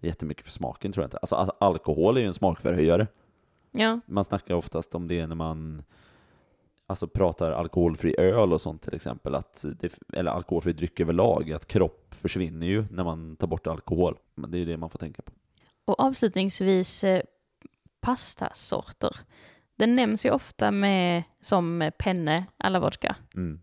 jättemycket 0.00 0.44
för 0.44 0.52
smaken 0.52 0.92
tror 0.92 1.02
jag 1.02 1.06
inte. 1.06 1.16
Alltså 1.18 1.34
al- 1.36 1.50
alkohol 1.60 2.16
är 2.16 2.20
ju 2.20 2.26
en 2.26 2.34
smakförhöjare. 2.34 3.06
Ja, 3.70 4.00
Man 4.06 4.24
snackar 4.24 4.54
oftast 4.54 4.94
om 4.94 5.08
det 5.08 5.26
när 5.26 5.34
man 5.34 5.84
alltså 6.86 7.08
pratar 7.08 7.50
alkoholfri 7.52 8.14
öl 8.18 8.52
och 8.52 8.60
sånt 8.60 8.82
till 8.82 8.94
exempel, 8.94 9.34
att 9.34 9.64
det, 9.80 9.98
eller 10.12 10.30
alkoholfri 10.30 10.72
dryck 10.72 11.00
överlag, 11.00 11.52
att 11.52 11.66
kropp 11.66 12.14
försvinner 12.14 12.66
ju 12.66 12.84
när 12.90 13.04
man 13.04 13.36
tar 13.36 13.46
bort 13.46 13.66
alkohol. 13.66 14.18
Men 14.34 14.50
det 14.50 14.56
är 14.56 14.60
ju 14.60 14.64
det 14.64 14.76
man 14.76 14.90
får 14.90 14.98
tänka 14.98 15.22
på. 15.22 15.32
och 15.84 16.00
avslutningsvis 16.00 17.04
eh, 17.04 17.22
pastasorter. 18.00 19.16
Den 19.76 19.94
nämns 19.94 20.26
ju 20.26 20.30
ofta 20.30 20.70
med 20.70 21.22
som 21.40 21.90
penne 21.98 22.46
alla 22.56 22.80
vodka. 22.80 23.16
Mm. 23.34 23.60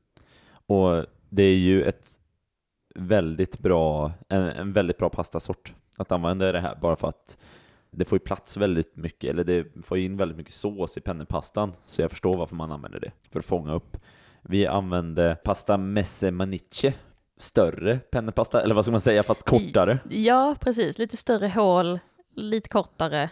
Och 0.66 1.06
det 1.30 1.44
är 1.44 1.58
ju 1.58 1.84
ett 1.84 2.20
väldigt 2.96 3.60
bra, 3.60 4.12
en, 4.30 4.44
en 4.44 4.74
väldigt 4.74 4.98
bra 4.98 5.10
pastasort 5.10 5.74
att 5.98 6.12
använda 6.12 6.52
det 6.52 6.60
här, 6.60 6.76
bara 6.76 6.96
för 6.96 7.08
att 7.08 7.38
det 7.92 8.06
får 8.06 8.16
ju 8.16 8.20
plats 8.20 8.58
väldigt 8.58 8.96
mycket, 8.96 9.30
eller 9.30 9.44
det 9.44 9.86
får 9.86 9.98
in 9.98 10.18
väldigt 10.18 10.38
mycket 10.38 10.54
sås 10.54 10.98
i 10.98 11.02
pennepastan, 11.02 11.74
så 11.86 12.02
jag 12.02 12.12
förstår 12.12 12.38
varför 12.38 12.56
man 12.56 12.72
använder 12.72 13.00
det, 13.00 13.12
för 13.30 13.40
att 13.40 13.46
fånga 13.46 13.74
upp. 13.74 13.98
Vi 14.42 14.68
använde 14.68 15.38
pasta 15.44 15.78
messe 15.78 16.32
maniche, 16.32 16.94
större 17.38 18.00
pennepasta, 18.00 18.62
eller 18.62 18.76
vad 18.76 18.86
ska 18.86 18.92
man 18.92 19.02
säga, 19.02 19.24
fast 19.24 19.44
kortare. 19.44 20.00
Ja, 20.10 20.56
precis. 20.60 20.98
Lite 20.98 21.18
större 21.18 21.48
hål, 21.48 22.00
lite 22.36 22.70
kortare 22.70 23.30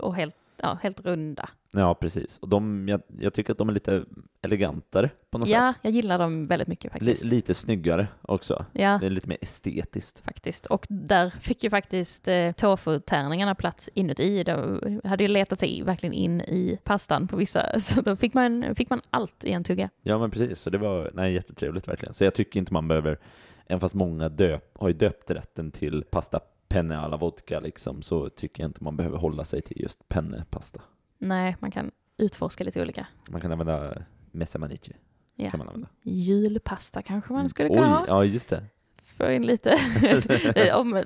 och 0.00 0.14
helt, 0.14 0.36
ja, 0.56 0.78
helt 0.82 1.00
runda. 1.00 1.48
Ja, 1.74 1.94
precis. 1.94 2.38
Och 2.38 2.48
de, 2.48 2.88
jag, 2.88 3.02
jag 3.18 3.34
tycker 3.34 3.52
att 3.52 3.58
de 3.58 3.68
är 3.68 3.72
lite 3.72 4.04
elegantare 4.42 5.10
på 5.30 5.38
något 5.38 5.48
Ja, 5.48 5.72
sätt. 5.72 5.80
jag 5.82 5.92
gillar 5.92 6.18
dem 6.18 6.44
väldigt 6.44 6.68
mycket 6.68 6.92
faktiskt. 6.92 7.24
lite 7.24 7.54
snyggare 7.54 8.06
också. 8.22 8.64
ja, 8.72 8.98
Det 9.00 9.06
är 9.06 9.10
lite 9.10 9.28
mer 9.28 9.38
estetiskt. 9.40 10.18
faktiskt. 10.20 10.66
Och 10.66 10.86
där 10.88 11.30
fick 11.30 11.64
ju 11.64 11.70
faktiskt 11.70 12.28
eh, 12.28 12.52
tofu-tärningarna 12.52 13.54
plats 13.54 13.90
inuti. 13.94 14.44
De 14.44 14.80
hade 15.04 15.24
ju 15.24 15.28
letat 15.28 15.60
sig 15.60 15.82
verkligen 15.82 16.12
in 16.12 16.40
i 16.40 16.78
pastan 16.84 17.28
på 17.28 17.36
vissa, 17.36 17.80
så 17.80 18.00
då 18.00 18.16
fick 18.16 18.34
man, 18.34 18.74
fick 18.74 18.90
man 18.90 19.00
allt 19.10 19.44
i 19.44 19.52
en 19.52 19.64
tugga. 19.64 19.90
Ja 20.02 20.18
men 20.18 20.30
precis, 20.30 20.60
så 20.60 20.70
det 20.70 20.78
var 20.78 21.10
nej, 21.14 21.32
jättetrevligt 21.34 21.88
verkligen. 21.88 22.14
Så 22.14 22.24
jag 22.24 22.34
tycker 22.34 22.60
inte 22.60 22.72
man 22.72 22.88
behöver, 22.88 23.18
även 23.66 23.80
fast 23.80 23.94
många 23.94 24.28
döp, 24.28 24.70
har 24.78 24.88
ju 24.88 24.94
döpt 24.94 25.30
rätten 25.30 25.70
till 25.70 26.04
pasta 26.10 26.40
penne 26.72 26.98
alla 26.98 27.16
vodka 27.16 27.60
liksom, 27.60 28.02
så 28.02 28.28
tycker 28.28 28.62
jag 28.62 28.68
inte 28.68 28.84
man 28.84 28.96
behöver 28.96 29.18
hålla 29.18 29.44
sig 29.44 29.62
till 29.62 29.80
just 29.80 30.08
pennepasta. 30.08 30.80
Nej, 31.18 31.56
man 31.60 31.70
kan 31.70 31.90
utforska 32.16 32.64
lite 32.64 32.82
olika. 32.82 33.06
Man 33.28 33.40
kan 33.40 33.52
använda 33.52 34.02
messa 34.30 34.58
maniche. 34.58 34.92
Ja. 35.36 35.50
Kan 35.50 35.58
man 35.58 35.68
använda. 35.68 35.88
Julpasta 36.02 37.02
kanske 37.02 37.32
man 37.32 37.48
skulle 37.48 37.68
Oj, 37.68 37.74
kunna 37.74 37.88
ha. 37.88 38.04
ja 38.06 38.24
just 38.24 38.48
det. 38.48 38.64
Få 39.04 39.30
in 39.30 39.46
lite, 39.46 39.70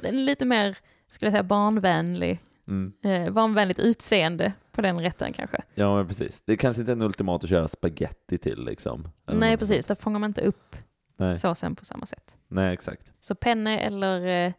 en 0.03 0.25
lite 0.25 0.45
mer, 0.45 0.79
skulle 1.09 1.27
jag 1.27 1.33
säga, 1.33 1.43
barnvänlig, 1.43 2.41
Mm. 2.69 2.93
eh, 3.03 3.31
barnvänligt 3.33 3.79
utseende 3.81 4.53
på 4.73 4.83
den 4.83 5.01
rätten 5.01 5.33
kanske. 5.33 5.63
Ja 5.75 5.97
men 5.97 6.07
precis. 6.09 6.43
Det 6.47 6.53
är 6.53 6.57
kanske 6.57 6.81
inte 6.83 6.93
är 6.93 6.97
en 6.97 7.03
ultimat 7.03 7.45
att 7.45 7.51
köra 7.51 7.69
spaghetti 7.69 8.39
till 8.39 8.65
liksom. 8.65 9.09
Nej, 9.27 9.57
precis. 9.57 9.85
Där 9.87 9.95
fångar 9.95 10.19
man 10.19 10.31
inte 10.31 10.41
upp 10.41 10.77
Nej, 11.17 11.37
såsen 11.37 11.77
på 11.77 11.85
samma 11.85 12.07
sätt. 12.07 12.37
nej 12.49 12.73
exakt. 12.73 13.13
Så 13.21 13.35
penne 13.35 13.79
eller 13.79 14.27
eh, 14.47 14.53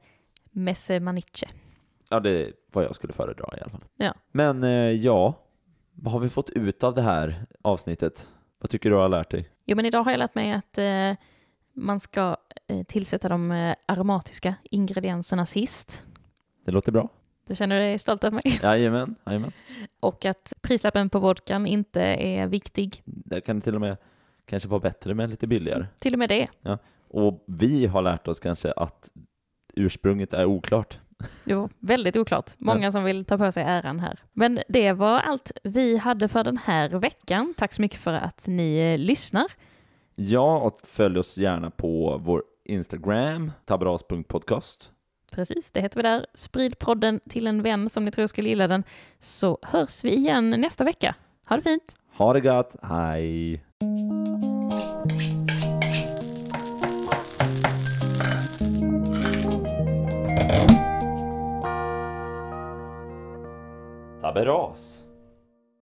messe 0.57 0.99
maniche. 0.99 1.47
Ja 2.09 2.19
det 2.19 2.29
är 2.29 2.53
vad 2.71 2.83
jag 2.83 2.95
skulle 2.95 3.13
föredra 3.13 3.57
i 3.57 3.61
alla 3.61 3.71
fall. 3.71 3.83
Ja. 3.95 4.13
Men 4.31 4.63
eh, 4.63 4.91
ja, 4.91 5.33
vad 5.93 6.13
har 6.13 6.19
vi 6.19 6.29
fått 6.29 6.49
ut 6.49 6.83
av 6.83 6.95
det 6.95 7.01
här 7.01 7.45
avsnittet? 7.61 8.29
Vad 8.59 8.69
tycker 8.69 8.89
du 8.89 8.95
har 8.95 9.09
lärt 9.09 9.31
dig? 9.31 9.49
Jo, 9.65 9.75
men 9.75 9.85
idag 9.85 10.03
har 10.03 10.11
jag 10.11 10.17
lärt 10.17 10.35
mig 10.35 10.51
att 10.51 10.77
eh, 10.77 11.25
man 11.73 11.99
ska 11.99 12.37
eh, 12.67 12.83
tillsätta 12.83 13.29
de 13.29 13.51
eh, 13.51 13.75
aromatiska 13.85 14.55
ingredienserna 14.63 15.45
sist. 15.45 16.03
Det 16.65 16.71
låter 16.71 16.91
bra. 16.91 17.09
Du 17.47 17.55
känner 17.55 17.79
dig 17.79 17.99
stolt 17.99 18.23
över 18.23 18.35
mig? 18.35 18.59
Jajamän, 18.63 19.15
jajamän. 19.25 19.51
Och 19.99 20.25
att 20.25 20.53
prislappen 20.61 21.09
på 21.09 21.19
vodkan 21.19 21.67
inte 21.67 22.01
är 22.01 22.47
viktig. 22.47 23.01
Det 23.05 23.41
kan 23.41 23.61
till 23.61 23.75
och 23.75 23.81
med 23.81 23.97
kanske 24.45 24.69
vara 24.69 24.79
bättre 24.79 25.13
med 25.13 25.29
lite 25.29 25.47
billigare. 25.47 25.85
Till 25.99 26.13
och 26.13 26.19
med 26.19 26.29
det. 26.29 26.47
Och 27.09 27.43
vi 27.47 27.85
har 27.85 28.01
lärt 28.01 28.27
oss 28.27 28.39
kanske 28.39 28.71
att 28.71 29.11
ursprunget 29.77 30.33
är 30.33 30.45
oklart. 30.45 30.99
Jo, 31.45 31.69
väldigt 31.79 32.17
oklart. 32.17 32.51
Många 32.57 32.91
som 32.91 33.03
vill 33.03 33.25
ta 33.25 33.37
på 33.37 33.51
sig 33.51 33.63
äran 33.63 33.99
här. 33.99 34.19
Men 34.33 34.59
det 34.67 34.93
var 34.93 35.19
allt 35.19 35.51
vi 35.63 35.97
hade 35.97 36.27
för 36.27 36.43
den 36.43 36.57
här 36.57 36.89
veckan. 36.89 37.53
Tack 37.57 37.73
så 37.73 37.81
mycket 37.81 37.99
för 37.99 38.13
att 38.13 38.47
ni 38.47 38.77
eh, 38.77 38.97
lyssnar. 38.97 39.45
Ja, 40.15 40.57
och 40.57 40.79
följ 40.83 41.19
oss 41.19 41.37
gärna 41.37 41.71
på 41.71 42.21
vår 42.23 42.43
Instagram, 42.65 43.51
tabras.podcast. 43.65 44.91
Precis, 45.31 45.71
det 45.71 45.81
heter 45.81 45.97
vi 45.97 46.03
där. 46.03 46.25
Sprid 46.33 46.79
podden 46.79 47.19
till 47.29 47.47
en 47.47 47.61
vän 47.61 47.89
som 47.89 48.05
ni 48.05 48.11
tror 48.11 48.27
skulle 48.27 48.49
gilla 48.49 48.67
den. 48.67 48.83
Så 49.19 49.57
hörs 49.61 50.03
vi 50.03 50.13
igen 50.13 50.49
nästa 50.49 50.83
vecka. 50.83 51.15
Ha 51.45 51.55
det 51.55 51.61
fint! 51.61 51.95
Ha 52.17 52.33
det 52.33 52.41
gott, 52.41 52.75
hej! 52.81 53.63
Taberas. 64.27 65.06